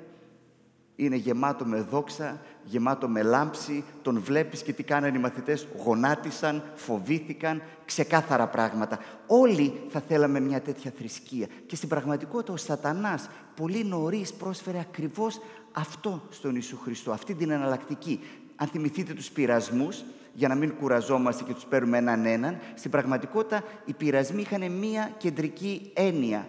είναι 0.97 1.17
γεμάτο 1.17 1.65
με 1.65 1.81
δόξα, 1.81 2.41
γεμάτο 2.65 3.09
με 3.09 3.23
λάμψη, 3.23 3.85
τον 4.03 4.21
βλέπεις 4.21 4.63
και 4.63 4.73
τι 4.73 4.83
κάνανε 4.83 5.19
οι 5.19 5.21
μαθητές, 5.21 5.67
γονάτισαν, 5.85 6.63
φοβήθηκαν, 6.75 7.63
ξεκάθαρα 7.85 8.47
πράγματα. 8.49 8.99
Όλοι 9.27 9.81
θα 9.89 10.01
θέλαμε 10.01 10.41
μια 10.41 10.61
τέτοια 10.61 10.93
θρησκεία. 10.99 11.47
Και 11.67 11.77
στην 11.77 11.89
πραγματικότητα 11.89 12.53
ο 12.53 12.57
σατανάς 12.57 13.29
πολύ 13.57 13.85
νωρίς 13.85 14.33
πρόσφερε 14.33 14.79
ακριβώς 14.79 15.41
αυτό 15.73 16.23
στον 16.31 16.53
Ιησού 16.55 16.79
Χριστό, 16.79 17.13
αυτή 17.13 17.35
την 17.35 17.51
εναλλακτική. 17.51 18.21
Αν 18.57 18.69
θυμηθείτε 18.69 19.13
τους 19.13 19.31
πειρασμούς, 19.31 20.05
για 20.37 20.49
να 20.49 20.55
μην 20.55 20.75
κουραζόμαστε 20.75 21.45
και 21.45 21.55
τους 21.55 21.65
παίρνουμε 21.65 21.99
έναν 21.99 22.27
έναν, 22.27 22.59
στην 22.75 22.91
πραγματικότητα 22.91 23.63
οι 23.85 23.93
πειρασμοί 23.93 24.41
είχαν 24.41 24.73
μία 24.73 25.15
κεντρική 25.17 25.91
έννοια. 25.95 26.47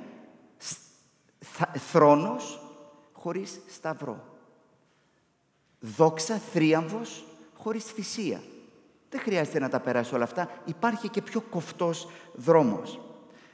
Θρόνος 1.91 2.59
χωρίς 3.11 3.59
σταυρό 3.67 4.34
δόξα, 5.79 6.41
θρίαμβος, 6.53 7.25
χωρίς 7.57 7.83
θυσία. 7.83 8.41
Δεν 9.09 9.19
χρειάζεται 9.19 9.59
να 9.59 9.69
τα 9.69 9.79
περάσει 9.79 10.15
όλα 10.15 10.23
αυτά. 10.23 10.49
Υπάρχει 10.65 11.09
και 11.09 11.21
πιο 11.21 11.41
κοφτός 11.41 12.09
δρόμος. 12.33 12.99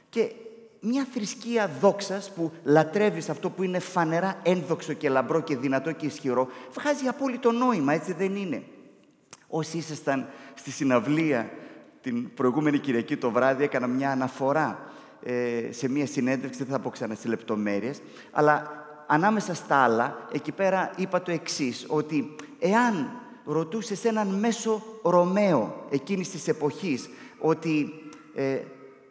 Και 0.08 0.32
μια 0.80 1.06
θρησκεία 1.12 1.70
δόξας 1.80 2.32
που 2.32 2.52
λατρεύει 2.64 3.30
αυτό 3.30 3.50
που 3.50 3.62
είναι 3.62 3.78
φανερά 3.78 4.40
ένδοξο 4.42 4.92
και 4.92 5.08
λαμπρό 5.08 5.40
και 5.40 5.56
δυνατό 5.56 5.92
και 5.92 6.06
ισχυρό, 6.06 6.48
βγάζει 6.72 7.06
απόλυτο 7.06 7.52
νόημα, 7.52 7.92
έτσι 7.92 8.12
δεν 8.12 8.36
είναι. 8.36 8.62
Όσοι 9.48 9.76
ήσασταν 9.76 10.28
στη 10.54 10.70
συναυλία 10.70 11.50
την 12.00 12.34
προηγούμενη 12.34 12.78
Κυριακή 12.78 13.16
το 13.16 13.30
βράδυ, 13.30 13.64
έκανα 13.64 13.86
μια 13.86 14.10
αναφορά 14.10 14.92
ε, 15.22 15.72
σε 15.72 15.88
μια 15.88 16.06
συνέντευξη, 16.06 16.64
δεν 16.64 16.72
θα 16.72 16.78
πω 16.78 16.90
ξανά 16.90 17.14
στις 17.14 17.30
λεπτομέρειες, 17.30 18.02
αλλά 18.30 18.81
ανάμεσα 19.12 19.54
στα 19.54 19.76
άλλα, 19.76 20.28
εκεί 20.32 20.52
πέρα 20.52 20.90
είπα 20.96 21.22
το 21.22 21.30
εξής, 21.30 21.84
ότι 21.88 22.34
εάν 22.58 23.10
ρωτούσες 23.44 24.04
έναν 24.04 24.28
μέσο 24.28 24.82
Ρωμαίο 25.02 25.86
εκείνης 25.90 26.30
της 26.30 26.48
εποχής 26.48 27.08
ότι 27.38 27.92
ε, 28.34 28.58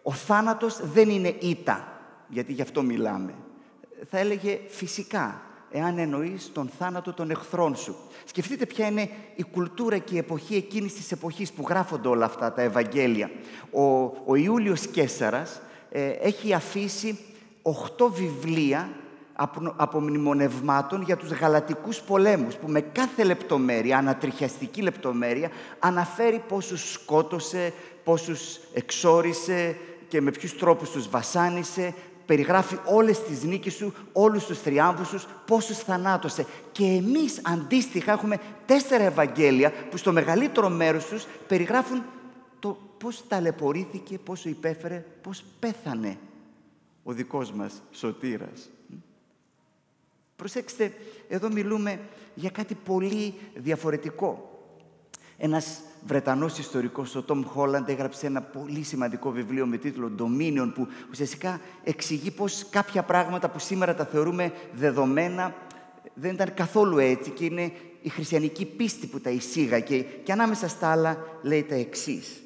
ο 0.03 0.11
θάνατος 0.11 0.79
δεν 0.93 1.09
είναι 1.09 1.35
ήττα, 1.39 2.01
γιατί 2.27 2.53
γι' 2.53 2.61
αυτό 2.61 2.81
μιλάμε, 2.81 3.33
θα 4.09 4.17
έλεγε 4.17 4.59
φυσικά, 4.67 5.41
εάν 5.71 5.97
εννοείς 5.97 6.51
τον 6.53 6.69
θάνατο 6.77 7.13
των 7.13 7.29
εχθρών 7.29 7.75
σου. 7.75 7.95
Σκεφτείτε 8.25 8.65
ποια 8.65 8.87
είναι 8.87 9.09
η 9.35 9.43
κουλτούρα 9.43 9.97
και 9.97 10.15
η 10.15 10.17
εποχή 10.17 10.55
εκείνης 10.55 10.93
της 10.93 11.11
εποχής 11.11 11.51
που 11.51 11.65
γράφονται 11.69 12.07
όλα 12.07 12.25
αυτά 12.25 12.53
τα 12.53 12.61
Ευαγγέλια. 12.61 13.31
Ο, 13.71 13.83
ο 14.25 14.35
Ιούλιος 14.35 14.87
Κέσσαρας 14.87 15.61
ε, 15.91 16.09
έχει 16.09 16.53
αφήσει 16.53 17.19
οχτώ 17.61 18.09
βιβλία 18.09 18.89
απομνημονευμάτων 19.75 21.01
για 21.01 21.17
τους 21.17 21.31
γαλατικούς 21.31 22.01
πολέμους, 22.01 22.55
που 22.55 22.67
με 22.67 22.81
κάθε 22.81 23.23
λεπτομέρεια, 23.23 23.97
ανατριχιαστική 23.97 24.81
λεπτομέρεια, 24.81 25.49
αναφέρει 25.79 26.43
πόσους 26.47 26.91
σκότωσε, 26.91 27.73
πόσους 28.03 28.59
εξόρισε 28.73 29.77
και 30.07 30.21
με 30.21 30.31
ποιους 30.31 30.57
τρόπους 30.57 30.89
τους 30.89 31.09
βασάνισε, 31.09 31.93
περιγράφει 32.25 32.77
όλες 32.85 33.23
τις 33.23 33.43
νίκες 33.43 33.73
σου, 33.73 33.93
όλους 34.11 34.45
τους 34.45 34.59
θριάμβους 34.59 35.07
σου, 35.07 35.19
πόσους 35.45 35.77
θανάτωσε. 35.77 36.45
Και 36.71 36.85
εμείς 36.85 37.41
αντίστοιχα 37.43 38.11
έχουμε 38.11 38.37
τέσσερα 38.65 39.03
Ευαγγέλια 39.03 39.73
που 39.89 39.97
στο 39.97 40.11
μεγαλύτερο 40.11 40.69
μέρος 40.69 41.05
τους 41.05 41.25
περιγράφουν 41.47 42.03
το 42.59 42.77
πώς 42.97 43.23
ταλαιπωρήθηκε, 43.27 44.17
πόσο 44.17 44.49
υπέφερε, 44.49 45.05
πώς 45.21 45.43
πέθανε 45.59 46.17
ο 47.03 47.11
δικός 47.11 47.51
μας 47.51 47.81
σωτήρας. 47.91 48.69
Προσέξτε, 50.41 50.93
εδώ 51.27 51.51
μιλούμε 51.51 51.99
για 52.33 52.49
κάτι 52.49 52.75
πολύ 52.75 53.33
διαφορετικό. 53.55 54.59
Ένας 55.37 55.79
Βρετανός 56.05 56.57
ιστορικός, 56.57 57.15
ο 57.15 57.21
Τόμ 57.23 57.43
Χόλαντ, 57.43 57.89
έγραψε 57.89 58.25
ένα 58.25 58.41
πολύ 58.41 58.83
σημαντικό 58.83 59.31
βιβλίο 59.31 59.65
με 59.65 59.77
τίτλο 59.77 60.11
«Dominion», 60.19 60.71
που 60.75 60.87
ουσιαστικά 61.09 61.61
εξηγεί 61.83 62.31
πώς 62.31 62.65
κάποια 62.69 63.03
πράγματα 63.03 63.49
που 63.49 63.59
σήμερα 63.59 63.95
τα 63.95 64.05
θεωρούμε 64.05 64.53
δεδομένα 64.73 65.55
δεν 66.13 66.33
ήταν 66.33 66.53
καθόλου 66.53 66.97
έτσι 66.97 67.29
και 67.29 67.45
είναι 67.45 67.71
η 68.01 68.09
χριστιανική 68.09 68.65
πίστη 68.65 69.07
που 69.07 69.19
τα 69.19 69.29
εισήγαγε 69.29 70.05
και 70.23 70.31
ανάμεσα 70.31 70.67
στα 70.67 70.91
άλλα 70.91 71.17
λέει 71.41 71.63
τα 71.63 71.75
εξής. 71.75 72.41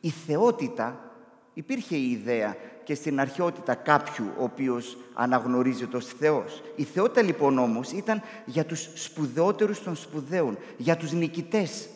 Η 0.00 0.08
θεότητα, 0.08 1.10
υπήρχε 1.54 1.96
η 1.96 2.10
ιδέα 2.10 2.56
και 2.84 2.94
στην 2.94 3.20
αρχαιότητα 3.20 3.74
κάποιου 3.74 4.24
ο 4.38 4.42
οποίος 4.42 4.96
αναγνωρίζεται 5.14 5.96
ως 5.96 6.06
Θεός. 6.06 6.62
Η 6.76 6.84
θεότητα 6.84 7.22
λοιπόν 7.22 7.58
όμως 7.58 7.90
ήταν 7.92 8.22
για 8.44 8.64
τους 8.64 8.88
σπουδαιότερους 8.94 9.82
των 9.82 9.96
σπουδαίων, 9.96 10.58
για 10.76 10.96
τους 10.96 11.12
νικητές, 11.12 11.88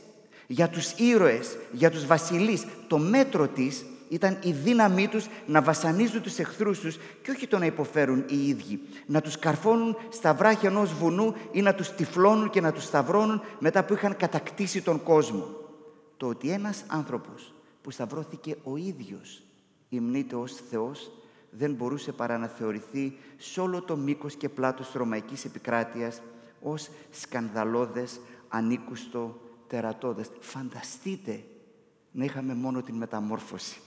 για 0.47 0.69
τους 0.69 0.93
ήρωες, 0.93 1.57
για 1.73 1.91
τους 1.91 2.07
βασιλείς. 2.07 2.67
Το 2.87 2.99
μέτρο 2.99 3.47
της 3.47 3.85
ήταν 4.09 4.39
η 4.43 4.53
δύναμή 4.53 5.09
τους 5.09 5.27
να 5.47 5.63
βασανίζουν 5.63 6.23
τους 6.23 6.39
εχθρούς 6.39 6.81
τους 6.81 6.97
και 7.23 7.31
όχι 7.31 7.47
το 7.47 7.59
να 7.59 7.67
υποφέρουν 7.67 8.25
οι 8.29 8.49
ίδιοι. 8.49 8.81
Να 9.07 9.21
τους 9.21 9.39
καρφώνουν 9.39 9.97
στα 10.09 10.35
βράχια 10.35 10.69
ενός 10.69 10.93
βουνού 10.95 11.35
ή 11.53 11.63
να 11.63 11.75
τους 11.75 11.91
τυφλώνουν 11.91 12.51
και 12.51 12.61
να 12.61 12.73
τους 12.73 12.85
σταυρώνουν 12.85 13.43
μετά 13.59 13.85
που 13.85 13.95
είχαν 13.95 14.17
κατακτήσει 14.17 14.83
τον 14.83 15.03
κόσμο. 15.03 15.47
Το 16.17 16.27
ότι 16.27 16.51
ένας 16.51 16.85
άνθρωπος 16.87 17.53
που 17.83 17.91
σταυρώθηκε 17.91 18.57
ο 18.63 18.77
ίδιος 18.77 19.43
υμνείται 19.89 20.37
ως 20.37 20.53
Θεός 20.53 21.11
δεν 21.51 21.75
μπορούσε 21.75 22.13
παρά 22.13 22.39
να 22.39 22.47
θεωρηθεί 22.47 23.17
σε 23.37 23.61
όλο 23.61 23.83
το 23.83 23.97
μήκος 23.97 24.35
και 24.35 24.49
πλάτος 24.49 24.87
της 24.87 24.95
Ρωμαϊκής 24.95 25.45
επικράτειας 25.45 26.23
ως 26.63 26.91
σκανδαλώδες, 27.11 28.21
ανήκουστο, 28.49 29.41
τερατώδες. 29.67 30.31
Φανταστείτε 30.41 31.45
να 32.13 32.25
είχαμε 32.25 32.55
μόνο 32.55 32.83
την 32.83 32.95
μεταμόρφωση 32.95 33.81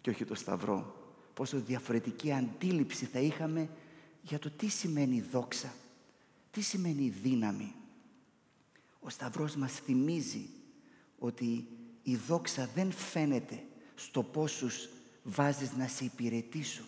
και 0.00 0.10
όχι 0.10 0.24
το 0.24 0.34
Σταυρό. 0.34 0.94
Πόσο 1.34 1.60
διαφορετική 1.60 2.32
αντίληψη 2.32 3.04
θα 3.04 3.18
είχαμε 3.18 3.68
για 4.22 4.38
το 4.38 4.50
τι 4.50 4.68
σημαίνει 4.68 5.20
δόξα, 5.20 5.72
τι 6.50 6.60
σημαίνει 6.60 7.08
δύναμη. 7.22 7.74
Ο 9.00 9.08
Σταυρός 9.08 9.56
μας 9.56 9.72
θυμίζει 9.72 10.48
ότι 11.18 11.66
η 12.02 12.16
δόξα 12.16 12.68
δεν 12.74 12.92
φαίνεται 12.92 13.62
στο 13.94 14.22
πόσους 14.22 14.88
βάζεις 15.22 15.72
να 15.76 15.86
σε 15.86 16.04
υπηρετήσουν, 16.04 16.84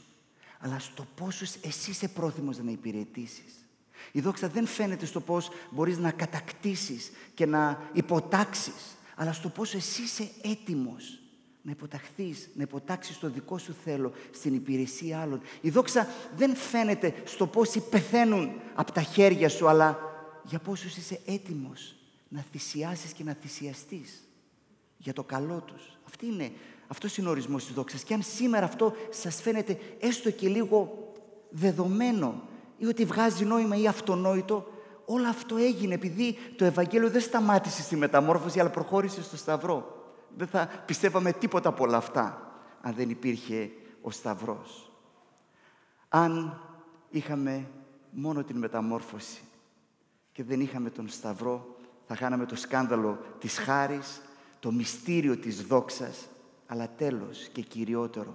αλλά 0.59 0.79
στο 0.79 1.07
πόσους 1.15 1.55
εσύ 1.55 1.91
είσαι 1.91 2.09
πρόθυμος 2.09 2.59
να 2.59 2.71
υπηρετήσεις. 2.71 3.67
Η 4.13 4.21
δόξα 4.21 4.49
δεν 4.49 4.67
φαίνεται 4.67 5.07
στο 5.07 5.21
πώς 5.21 5.51
μπορείς 5.71 5.99
να 5.99 6.11
κατακτήσεις 6.11 7.11
και 7.35 7.47
να 7.47 7.91
υποτάξεις, 7.93 8.97
αλλά 9.15 9.33
στο 9.33 9.49
πόσο 9.49 9.77
εσύ 9.77 10.03
είσαι 10.03 10.31
έτοιμος 10.43 11.23
να 11.63 11.71
υποταχθείς, 11.71 12.49
να 12.55 12.63
υποτάξεις 12.63 13.19
το 13.19 13.31
δικό 13.31 13.59
σου 13.59 13.75
θέλω 13.85 14.13
στην 14.31 14.55
υπηρεσία 14.55 15.21
άλλων. 15.21 15.41
Η 15.61 15.71
δόξα 15.71 16.09
δεν 16.37 16.55
φαίνεται 16.57 17.15
στο 17.25 17.47
πόσοι 17.47 17.81
πεθαίνουν 17.81 18.51
από 18.75 18.93
τα 18.93 19.03
χέρια 19.03 19.49
σου, 19.49 19.69
αλλά 19.69 19.99
για 20.45 20.59
πόσους 20.59 20.97
είσαι 20.97 21.21
έτοιμος 21.27 21.95
να 22.29 22.45
θυσιάσεις 22.53 23.13
και 23.13 23.25
να 23.25 23.33
θυσιαστείς 23.33 24.23
για 24.99 25.13
το 25.13 25.23
καλό 25.23 25.61
τους. 25.61 25.99
Αυτή 26.07 26.27
είναι, 26.27 26.53
αυτός 26.87 27.17
είναι 27.17 27.29
ο 27.29 27.31
ορισμός 27.31 27.65
της 27.65 27.75
δόξας. 27.75 28.03
Και 28.03 28.15
αν 28.15 28.23
σήμερα 28.23 28.65
αυτό 28.65 28.93
σας 29.11 29.43
φαίνεται 29.43 29.79
έστω 30.01 30.31
και 30.31 30.49
λίγο 30.49 31.11
δεδομένο 31.51 32.43
ή 32.77 32.87
ότι 32.87 33.05
βγάζει 33.05 33.45
νόημα 33.45 33.77
ή 33.77 33.87
αυτονόητο, 33.87 34.67
όλο 35.05 35.29
αυτό 35.29 35.57
έγινε 35.57 35.95
επειδή 35.95 36.37
το 36.57 36.65
Ευαγγέλιο 36.65 37.11
δεν 37.11 37.21
σταμάτησε 37.21 37.83
στη 37.83 37.97
μεταμόρφωση, 37.97 38.61
αλλά 38.61 38.71
προχώρησε 38.71 39.23
στο 39.23 39.37
Σταυρό 39.37 40.01
δεν 40.37 40.47
θα 40.47 40.69
πιστεύαμε 40.87 41.33
τίποτα 41.33 41.69
από 41.69 41.85
όλα 41.85 41.97
αυτά 41.97 42.53
αν 42.81 42.95
δεν 42.95 43.11
υπήρχε 43.11 43.71
ο 44.03 44.11
Σταυρός. 44.11 44.93
Αν 46.09 46.61
είχαμε 47.11 47.69
μόνο 48.11 48.45
την 48.45 48.57
μεταμόρφωση 48.57 49.41
και 50.33 50.45
δεν 50.45 50.61
είχαμε 50.61 50.91
τον 50.91 51.09
Σταυρό, 51.09 51.77
θα 52.07 52.17
χάναμε 52.17 52.47
το 52.47 52.57
σκάνδαλο 52.57 53.19
της 53.39 53.59
χάρης, 53.59 54.21
το 54.61 54.73
μυστήριο 54.73 55.37
της 55.37 55.63
δόξας, 55.63 56.27
αλλά 56.73 56.89
τέλος 56.97 57.49
και 57.53 57.63
κυριότερο, 57.63 58.35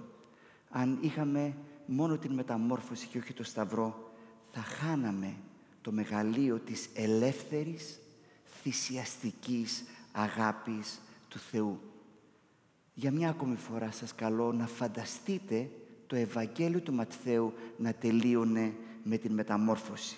αν 0.70 0.98
είχαμε 1.00 1.54
μόνο 1.86 2.18
την 2.18 2.32
μεταμόρφωση 2.32 3.06
και 3.06 3.18
όχι 3.18 3.32
το 3.32 3.44
Σταυρό, 3.44 4.12
θα 4.52 4.60
χάναμε 4.60 5.34
το 5.80 5.92
μεγαλείο 5.92 6.58
της 6.58 6.88
ελεύθερης, 6.94 7.98
θυσιαστικής 8.62 9.84
αγάπης 10.12 11.00
του 11.28 11.38
Θεού. 11.38 11.80
Για 12.94 13.10
μια 13.10 13.28
ακόμη 13.28 13.56
φορά 13.56 13.90
σας 13.90 14.14
καλώ 14.14 14.52
να 14.52 14.66
φανταστείτε 14.66 15.70
το 16.06 16.16
Ευαγγέλιο 16.16 16.80
του 16.80 16.92
Ματθαίου 16.92 17.52
να 17.76 17.92
τελείωνε 17.92 18.74
με 19.02 19.16
την 19.16 19.32
μεταμόρφωση. 19.32 20.16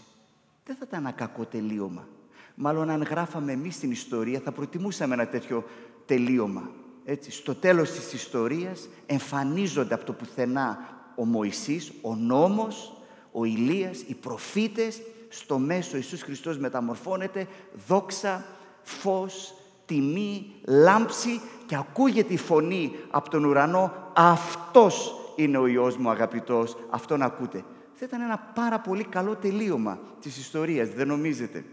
Δεν 0.65 0.77
θα 0.77 0.85
ήταν 0.89 1.01
ένα 1.01 1.13
κακό 1.13 1.45
τελείωμα. 1.45 2.09
Μάλλον 2.55 2.91
αν 2.91 3.03
γράφαμε 3.03 3.53
εμείς 3.53 3.79
την 3.79 3.91
ιστορία 3.91 4.41
θα 4.41 4.53
προτιμούσαμε 4.53 5.15
ένα 5.15 5.29
τέτοιο 5.29 5.65
τελείωμα. 6.07 6.71
Έτσι, 7.11 7.31
στο 7.31 7.55
τέλος 7.55 7.91
της 7.91 8.13
ιστορίας 8.13 8.89
εμφανίζονται 9.07 9.95
από 9.95 10.05
το 10.05 10.13
πουθενά 10.13 10.79
ο 11.17 11.25
Μωυσής, 11.25 11.93
ο 12.01 12.15
νόμος, 12.15 13.03
ο 13.33 13.45
Ηλίας, 13.45 14.03
οι 14.07 14.15
προφήτες, 14.15 15.03
στο 15.29 15.59
μέσο 15.59 15.97
Ιησούς 15.97 16.23
Χριστός 16.23 16.59
μεταμορφώνεται, 16.59 17.47
δόξα, 17.87 18.45
φως, 18.83 19.55
τιμή, 19.87 20.55
λάμψη 20.67 21.41
και 21.67 21.77
ακούγεται 21.77 22.33
η 22.33 22.37
φωνή 22.37 22.93
από 23.11 23.31
τον 23.31 23.45
ουρανό 23.45 23.93
«Αυτός 24.15 25.15
είναι 25.37 25.59
ο 25.59 25.67
Υιός 25.67 25.97
μου 25.97 26.11
αγαπητός, 26.11 26.77
αυτόν 26.91 27.23
ακούτε». 27.23 27.65
Θα 27.93 28.05
ήταν 28.05 28.21
ένα 28.21 28.39
πάρα 28.55 28.81
πολύ 28.81 29.05
καλό 29.05 29.37
τελείωμα 29.37 29.99
της 30.21 30.39
ιστορίας, 30.39 30.89
δεν 30.89 31.07
νομίζετε; 31.07 31.65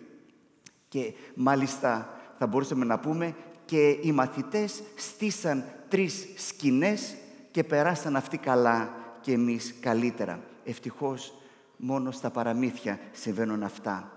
Και 0.88 1.14
μάλιστα 1.36 2.10
θα 2.38 2.48
μπορούσαμε 2.48 2.86
να 2.86 3.00
πούμε 3.00 3.36
και 3.68 3.90
οι 4.02 4.12
μαθητές 4.12 4.82
στήσαν 4.96 5.66
τρεις 5.90 6.28
σκηνές 6.36 7.16
και 7.52 7.64
περάσαν 7.64 8.16
αυτοί 8.16 8.38
καλά 8.38 8.94
και 9.22 9.32
εμείς 9.32 9.76
καλύτερα. 9.80 10.44
Ευτυχώς 10.64 11.34
μόνο 11.78 12.12
στα 12.12 12.30
παραμύθια 12.30 13.00
συμβαίνουν 13.12 13.64
αυτά 13.64 14.12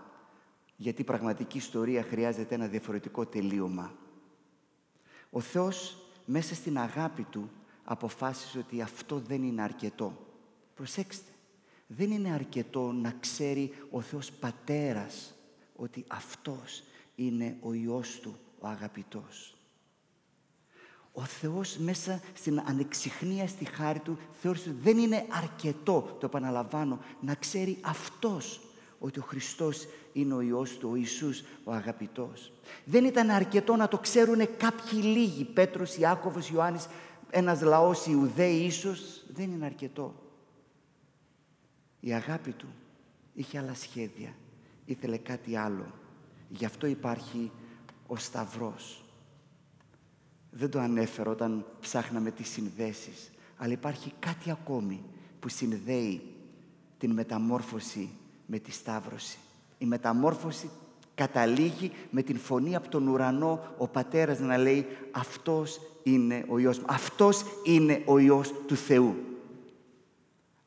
γιατί 0.81 1.01
η 1.01 1.05
πραγματική 1.05 1.57
ιστορία 1.57 2.03
χρειάζεται 2.03 2.55
ένα 2.55 2.67
διαφορετικό 2.67 3.27
τελείωμα. 3.27 3.93
Ο 5.31 5.41
Θεός 5.41 5.99
μέσα 6.25 6.55
στην 6.55 6.79
αγάπη 6.79 7.23
Του 7.23 7.51
αποφάσισε 7.85 8.59
ότι 8.59 8.83
αυτό 8.83 9.19
δεν 9.19 9.43
είναι 9.43 9.63
αρκετό. 9.63 10.27
Προσέξτε, 10.75 11.31
δεν 11.87 12.11
είναι 12.11 12.33
αρκετό 12.33 12.93
να 12.93 13.15
ξέρει 13.21 13.73
ο 13.91 14.01
Θεός 14.01 14.33
Πατέρας 14.33 15.35
ότι 15.77 16.05
Αυτός 16.09 16.83
είναι 17.15 17.57
ο 17.61 17.73
Υιός 17.73 18.21
Του, 18.21 18.37
ο 18.61 18.67
αγαπητός. 18.69 19.55
Ο 21.13 21.23
Θεός 21.23 21.77
μέσα 21.77 22.21
στην 22.35 22.61
ανεξιχνία 22.67 23.49
στη 23.49 23.65
χάρη 23.65 23.99
Του 23.99 24.19
θεώρησε 24.41 24.69
ότι 24.69 24.79
δεν 24.83 24.99
είναι 24.99 25.27
αρκετό, 25.31 26.17
το 26.21 26.27
επαναλαμβάνω, 26.27 26.99
να 27.21 27.35
ξέρει 27.35 27.79
Αυτός 27.81 28.61
ότι 28.99 29.19
ο 29.19 29.23
Χριστός 29.23 29.87
είναι 30.13 30.35
ο 30.35 30.41
Υιός 30.41 30.79
του, 30.79 30.89
ο 30.93 30.97
Ιησούς, 30.97 31.43
ο 31.65 31.73
αγαπητός. 31.73 32.53
Δεν 32.85 33.05
ήταν 33.05 33.31
αρκετό 33.31 33.77
να 33.77 33.89
το 33.89 33.99
ξέρουν 33.99 34.39
κάποιοι 34.57 35.01
λίγοι, 35.03 35.45
Πέτρος, 35.45 35.97
Ιάκωβος, 35.97 36.51
Ιωάννης, 36.51 36.87
ένας 37.31 37.61
λαός 37.61 38.07
Ιουδαίοι 38.07 38.57
ίσως, 38.57 39.25
δεν 39.29 39.51
είναι 39.53 39.65
αρκετό. 39.65 40.15
Η 42.01 42.13
αγάπη 42.13 42.53
του 42.53 42.69
είχε 43.35 43.59
άλλα 43.59 43.75
σχέδια, 43.75 44.35
ήθελε 44.85 45.17
κάτι 45.17 45.57
άλλο. 45.57 45.95
Γι' 46.49 46.65
αυτό 46.65 46.87
υπάρχει 46.87 47.51
ο 48.11 48.17
Σταυρός. 48.17 49.05
Δεν 50.51 50.71
το 50.71 50.79
ανέφερα 50.79 51.31
όταν 51.31 51.67
ψάχναμε 51.81 52.31
τις 52.31 52.49
συνδέσεις, 52.49 53.31
αλλά 53.57 53.73
υπάρχει 53.73 54.13
κάτι 54.19 54.51
ακόμη 54.51 55.03
που 55.41 55.49
συνδέει 55.49 56.23
την 56.99 57.11
μεταμόρφωση 57.11 58.11
με 58.47 58.59
τη 58.59 58.71
Σταύρωση. 58.71 59.39
Η 59.79 59.85
μεταμόρφωση 59.85 60.71
καταλήγει 61.15 61.93
με 62.11 62.23
την 62.23 62.39
φωνή 62.39 62.77
από 62.77 62.89
τον 62.89 63.09
ουρανό 63.09 63.75
ο 63.79 63.89
πατέρας 63.89 64.39
να 64.39 64.57
λέει 64.57 64.87
«Αυτός 65.11 65.81
είναι 66.03 66.45
ο 66.49 66.59
Υιός 66.59 66.79
μου, 66.79 66.85
αυτός 66.89 67.45
είναι 67.65 68.03
ο 68.07 68.19
Υιός 68.19 68.55
του 68.67 68.77
Θεού». 68.77 69.17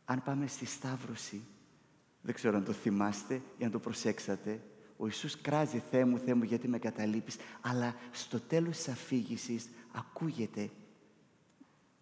Αν 0.06 0.24
πάμε 0.24 0.48
στη 0.48 0.66
Σταύρωση, 0.66 1.42
δεν 2.22 2.34
ξέρω 2.34 2.58
αν 2.58 2.64
το 2.64 2.72
θυμάστε 2.72 3.42
ή 3.58 3.64
αν 3.64 3.72
το 3.72 3.80
προσέξατε, 3.80 4.62
ο 5.04 5.06
Ιησούς 5.06 5.42
κράζει 5.42 5.84
«Θεέ 5.92 6.06
μου, 6.06 6.18
Θεέ 6.18 6.34
μου, 6.34 6.44
γιατί 6.44 6.68
με 6.68 6.78
καταλείπεις», 6.80 7.38
αλλά 7.62 7.96
στο 8.12 8.40
τέλος 8.40 8.78
της 8.78 8.88
αφήγησης 8.88 9.70
ακούγεται 9.92 10.70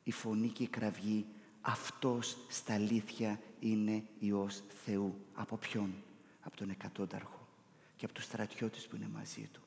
η 0.03 0.11
φωνή 0.11 0.47
και 0.47 0.63
η 0.63 0.67
κραυγή 0.67 1.25
αυτός 1.61 2.37
στα 2.47 2.73
αλήθεια 2.73 3.39
είναι 3.59 4.03
Υιός 4.19 4.63
Θεού. 4.85 5.15
Από 5.33 5.57
ποιον; 5.57 5.93
Από 6.41 6.57
τον 6.57 6.69
εκατόνταρχο 6.69 7.47
και 7.95 8.05
από 8.05 8.13
τους 8.13 8.23
στρατιώτες 8.23 8.87
που 8.87 8.95
είναι 8.95 9.09
μαζί 9.13 9.49
του. 9.53 9.61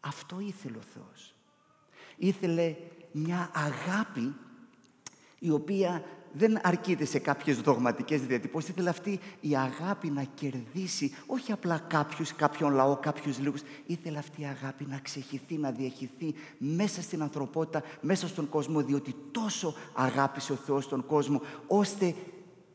Αυτό 0.00 0.40
ήθελε 0.40 0.76
ο 0.76 0.84
Θεός. 0.94 1.34
Ήθελε 2.16 2.76
μια 3.12 3.50
αγάπη 3.54 4.34
η 5.38 5.50
οποία 5.50 6.04
δεν 6.32 6.58
αρκείται 6.62 7.04
σε 7.04 7.18
κάποιες 7.18 7.60
δογματικές 7.60 8.20
διατυπώσεις. 8.20 8.68
Ήθελε 8.68 8.88
αυτή 8.88 9.20
η 9.40 9.56
αγάπη 9.56 10.10
να 10.10 10.22
κερδίσει 10.22 11.14
όχι 11.26 11.52
απλά 11.52 11.78
κάποιους, 11.78 12.34
κάποιον 12.34 12.72
λαό, 12.72 12.96
κάποιους 12.96 13.38
λίγους. 13.38 13.60
Ήθελε 13.86 14.18
αυτή 14.18 14.40
η 14.40 14.44
αγάπη 14.44 14.86
να 14.88 14.98
ξεχυθεί, 14.98 15.56
να 15.56 15.70
διαχυθεί 15.70 16.34
μέσα 16.58 17.02
στην 17.02 17.22
ανθρωπότητα, 17.22 17.82
μέσα 18.00 18.28
στον 18.28 18.48
κόσμο, 18.48 18.82
διότι 18.82 19.14
τόσο 19.30 19.74
αγάπησε 19.94 20.52
ο 20.52 20.56
Θεός 20.56 20.88
τον 20.88 21.06
κόσμο, 21.06 21.40
ώστε 21.66 22.14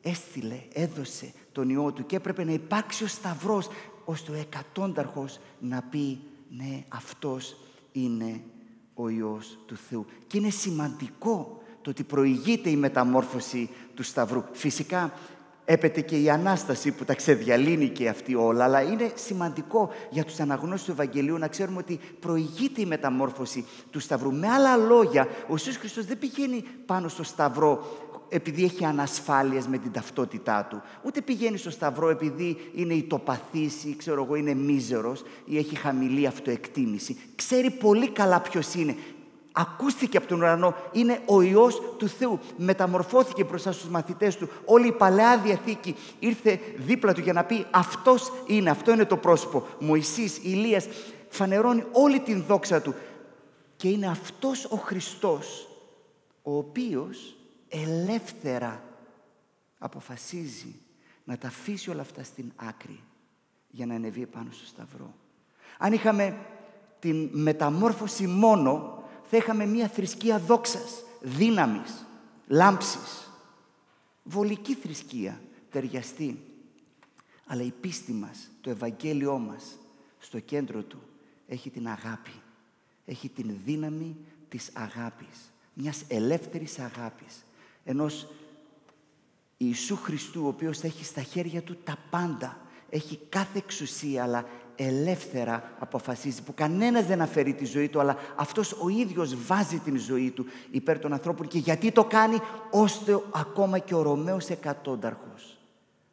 έστειλε, 0.02 0.62
έδωσε 0.74 1.34
τον 1.52 1.70
Υιό 1.70 1.92
Του 1.92 2.06
και 2.06 2.16
έπρεπε 2.16 2.44
να 2.44 2.52
υπάρξει 2.52 3.04
ο 3.04 3.08
Σταυρός, 3.08 3.68
ώστε 4.06 4.32
ο 4.32 4.36
εκατόνταρχος 4.36 5.40
να 5.60 5.82
πει 5.82 6.20
ναι 6.50 6.84
αυτός 6.88 7.58
είναι 7.92 8.42
ο 8.94 9.10
Υιός 9.10 9.58
του 9.66 9.76
Θεού. 9.76 10.06
Και 10.28 10.38
είναι 10.38 10.50
σημαντικό 10.50 11.64
το 11.86 11.92
ότι 11.92 12.04
προηγείται 12.04 12.70
η 12.70 12.76
μεταμόρφωση 12.76 13.70
του 13.94 14.04
Σταυρού. 14.04 14.44
Φυσικά 14.52 15.14
έπεται 15.66 16.02
και 16.02 16.22
η 16.22 16.30
Ανάσταση 16.30 16.92
που 16.92 17.06
τα 17.06 17.14
ξεδιαλύνει 17.16 17.90
και 17.90 18.10
αυτή 18.10 18.36
όλα, 18.36 18.64
αλλά 18.64 18.82
είναι 18.82 19.12
σημαντικό 19.16 19.90
για 20.10 20.24
τους 20.24 20.40
αναγνώστες 20.40 20.84
του 20.84 20.92
Ευαγγελίου 20.92 21.38
να 21.38 21.48
ξέρουμε 21.48 21.78
ότι 21.78 22.00
προηγείται 22.20 22.82
η 22.82 22.86
μεταμόρφωση 22.86 23.66
του 23.92 24.00
Σταυρού. 24.00 24.34
Με 24.34 24.48
άλλα 24.48 24.76
λόγια, 24.78 25.28
ο 25.48 25.52
Ιησούς 25.52 25.78
Χριστός 25.78 26.06
δεν 26.06 26.20
πηγαίνει 26.20 26.64
πάνω 26.86 27.08
στο 27.08 27.24
Σταυρό 27.24 27.86
επειδή 28.30 28.64
έχει 28.64 28.86
ανασφάλειες 28.86 29.68
με 29.68 29.78
την 29.78 29.92
ταυτότητά 29.92 30.68
του. 30.70 30.82
Ούτε 31.04 31.22
πηγαίνει 31.22 31.58
στο 31.58 31.70
Σταυρό 31.70 32.10
επειδή 32.10 32.58
είναι 32.76 32.94
ητοπαθής 32.94 33.84
ή 33.84 33.96
ξέρω 33.96 34.24
εγώ 34.24 34.36
είναι 34.36 34.54
μίζερος 34.54 35.24
ή 35.46 35.58
έχει 35.58 35.76
χαμηλή 35.76 36.28
αυτοεκτίμηση. 36.28 37.18
Ξέρει 37.36 37.72
πολύ 37.72 38.10
καλά 38.10 38.42
ποιος 38.42 38.74
είναι 38.74 38.96
ακούστηκε 39.58 40.18
από 40.18 40.28
τον 40.28 40.38
ουρανό, 40.38 40.76
είναι 40.92 41.22
ο 41.26 41.42
Υιός 41.42 41.82
του 41.98 42.08
Θεού. 42.08 42.40
Μεταμορφώθηκε 42.58 43.44
μπροστά 43.44 43.72
στους 43.72 43.90
μαθητές 43.90 44.36
του. 44.36 44.50
Όλη 44.66 44.88
η 44.88 44.92
Παλαιά 44.92 45.38
Διαθήκη 45.38 45.96
ήρθε 46.20 46.60
δίπλα 46.78 47.14
του 47.14 47.22
για 47.22 47.34
να 47.34 47.44
πει 47.44 47.66
αυτός 47.72 48.32
είναι, 48.48 48.70
αυτό 48.70 48.92
είναι 48.92 49.06
το 49.06 49.18
πρόσωπο. 49.18 49.68
Μωυσής, 49.80 50.38
Ηλίας, 50.38 50.88
φανερώνει 51.30 51.84
όλη 51.92 52.20
την 52.20 52.44
δόξα 52.44 52.82
του. 52.82 52.94
Και 53.78 53.90
είναι 53.90 54.08
αυτός 54.08 54.66
ο 54.66 54.76
Χριστός, 54.76 55.68
ο 56.42 56.58
οποίος 56.58 57.36
ελεύθερα 57.68 58.84
αποφασίζει 59.78 60.76
να 61.24 61.38
τα 61.38 61.48
αφήσει 61.48 61.90
όλα 61.90 62.02
αυτά 62.02 62.24
στην 62.24 62.52
άκρη 62.56 63.00
για 63.70 63.86
να 63.86 63.96
ανεβεί 63.96 64.26
πάνω 64.26 64.48
στο 64.52 64.66
Σταυρό. 64.66 65.14
Αν 65.78 65.94
είχαμε 65.94 66.38
την 67.00 67.30
μεταμόρφωση 67.32 68.28
μόνο 68.28 69.04
θα 69.30 69.38
είχαμε 69.38 69.66
μία 69.66 69.88
θρησκεία 69.88 70.40
δόξας, 70.40 71.04
δύναμης, 71.22 72.06
λάμψης. 72.48 73.30
Βολική 74.24 74.74
θρησκεία, 74.74 75.42
ταιριαστή. 75.72 76.40
Αλλά 77.46 77.62
η 77.64 77.74
πίστη 77.82 78.12
μας, 78.12 78.50
το 78.62 78.70
Ευαγγέλιό 78.70 79.38
μας, 79.38 79.64
στο 80.20 80.40
κέντρο 80.40 80.82
του, 80.82 81.02
έχει 81.48 81.70
την 81.70 81.88
αγάπη. 81.88 82.32
Έχει 83.06 83.30
την 83.30 83.58
δύναμη 83.66 84.16
της 84.50 84.70
αγάπης. 84.74 85.52
Μιας 85.74 86.04
ελεύθερης 86.08 86.80
αγάπης. 86.80 87.44
Ενός 87.84 88.28
Ιησού 89.58 89.96
Χριστού, 89.96 90.44
ο 90.44 90.48
οποίος 90.48 90.82
έχει 90.82 91.06
στα 91.06 91.22
χέρια 91.22 91.62
του 91.62 91.78
τα 91.84 91.98
πάντα. 92.10 92.60
Έχει 92.90 93.20
κάθε 93.30 93.58
εξουσία, 93.58 94.24
αλλά 94.24 94.46
ελεύθερα 94.76 95.72
αποφασίζει, 95.80 96.44
που 96.44 96.54
κανένας 96.54 97.06
δεν 97.06 97.22
αφαιρεί 97.22 97.54
τη 97.54 97.66
ζωή 97.66 97.90
του, 97.90 98.00
αλλά 98.00 98.18
αυτός 98.36 98.72
ο 98.72 98.90
ίδιος 98.90 99.46
βάζει 99.46 99.78
την 99.78 99.98
ζωή 99.98 100.32
του 100.32 100.46
υπέρ 100.72 101.00
των 101.00 101.14
ανθρώπων 101.14 101.48
και 101.48 101.58
γιατί 101.58 101.92
το 101.92 102.04
κάνει, 102.04 102.38
ώστε 102.72 103.22
ακόμα 103.34 103.80
και 103.80 103.96
ο 103.96 104.02
Ρωμαίος 104.02 104.50
εκατόνταρχος 104.50 105.58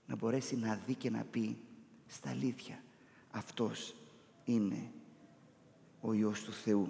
να 0.06 0.16
μπορέσει 0.16 0.56
να 0.56 0.80
δει 0.86 0.94
και 0.94 1.10
να 1.10 1.24
πει 1.30 1.56
στα 2.06 2.30
αλήθεια, 2.30 2.82
αυτός 3.30 3.94
είναι 4.44 4.90
ο 6.00 6.12
Υιός 6.12 6.42
του 6.42 6.52
Θεού. 6.52 6.88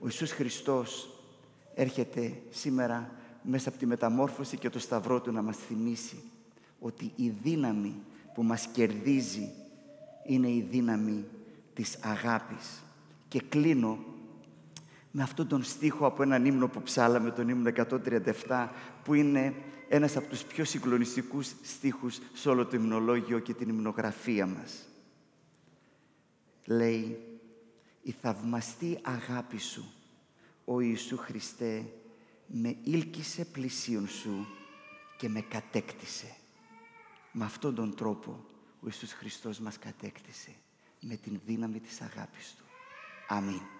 Ο 0.00 0.04
Ιησούς 0.04 0.30
Χριστός 0.30 1.10
έρχεται 1.74 2.42
σήμερα 2.50 3.10
μέσα 3.42 3.68
από 3.68 3.78
τη 3.78 3.86
μεταμόρφωση 3.86 4.56
και 4.56 4.70
το 4.70 4.78
σταυρό 4.78 5.20
Του 5.20 5.32
να 5.32 5.42
μας 5.42 5.56
θυμίσει 5.56 6.22
ότι 6.80 7.12
η 7.16 7.28
δύναμη 7.28 7.94
που 8.34 8.42
μας 8.42 8.66
κερδίζει 8.66 9.52
είναι 10.26 10.48
η 10.48 10.66
δύναμη 10.70 11.24
της 11.74 11.98
αγάπης. 12.02 12.82
Και 13.28 13.40
κλείνω 13.48 13.98
με 15.10 15.22
αυτόν 15.22 15.48
τον 15.48 15.62
στίχο 15.62 16.06
από 16.06 16.22
έναν 16.22 16.44
ύμνο 16.44 16.68
που 16.68 16.82
ψάλαμε, 16.82 17.30
τον 17.30 17.48
ύμνο 17.48 17.68
137, 18.48 18.68
που 19.04 19.14
είναι 19.14 19.54
ένας 19.88 20.16
από 20.16 20.28
τους 20.28 20.42
πιο 20.42 20.64
συγκλονιστικούς 20.64 21.54
στίχους 21.62 22.18
σε 22.32 22.48
όλο 22.48 22.66
το 22.66 22.76
υμνολόγιο 22.76 23.38
και 23.38 23.54
την 23.54 23.68
υμνογραφία 23.68 24.46
μας. 24.46 24.88
Λέει, 26.64 27.18
«Η 28.02 28.14
θαυμαστή 28.20 28.98
αγάπη 29.02 29.58
σου, 29.58 29.92
ο 30.64 30.80
Ιησού 30.80 31.16
Χριστέ, 31.16 31.84
με 32.46 32.76
ήλκησε 32.82 33.44
πλησίον 33.44 34.08
σου 34.08 34.46
και 35.18 35.28
με 35.28 35.40
κατέκτησε». 35.40 36.36
Με 37.38 37.44
αυτόν 37.44 37.74
τον 37.74 37.94
τρόπο 37.94 38.44
ο 38.80 38.86
Ιησούς 38.86 39.12
Χριστός 39.12 39.58
μας 39.58 39.78
κατέκτησε 39.78 40.54
με 41.00 41.16
την 41.16 41.40
δύναμη 41.46 41.80
της 41.80 42.00
αγάπης 42.00 42.54
Του. 42.56 42.64
Αμήν. 43.28 43.75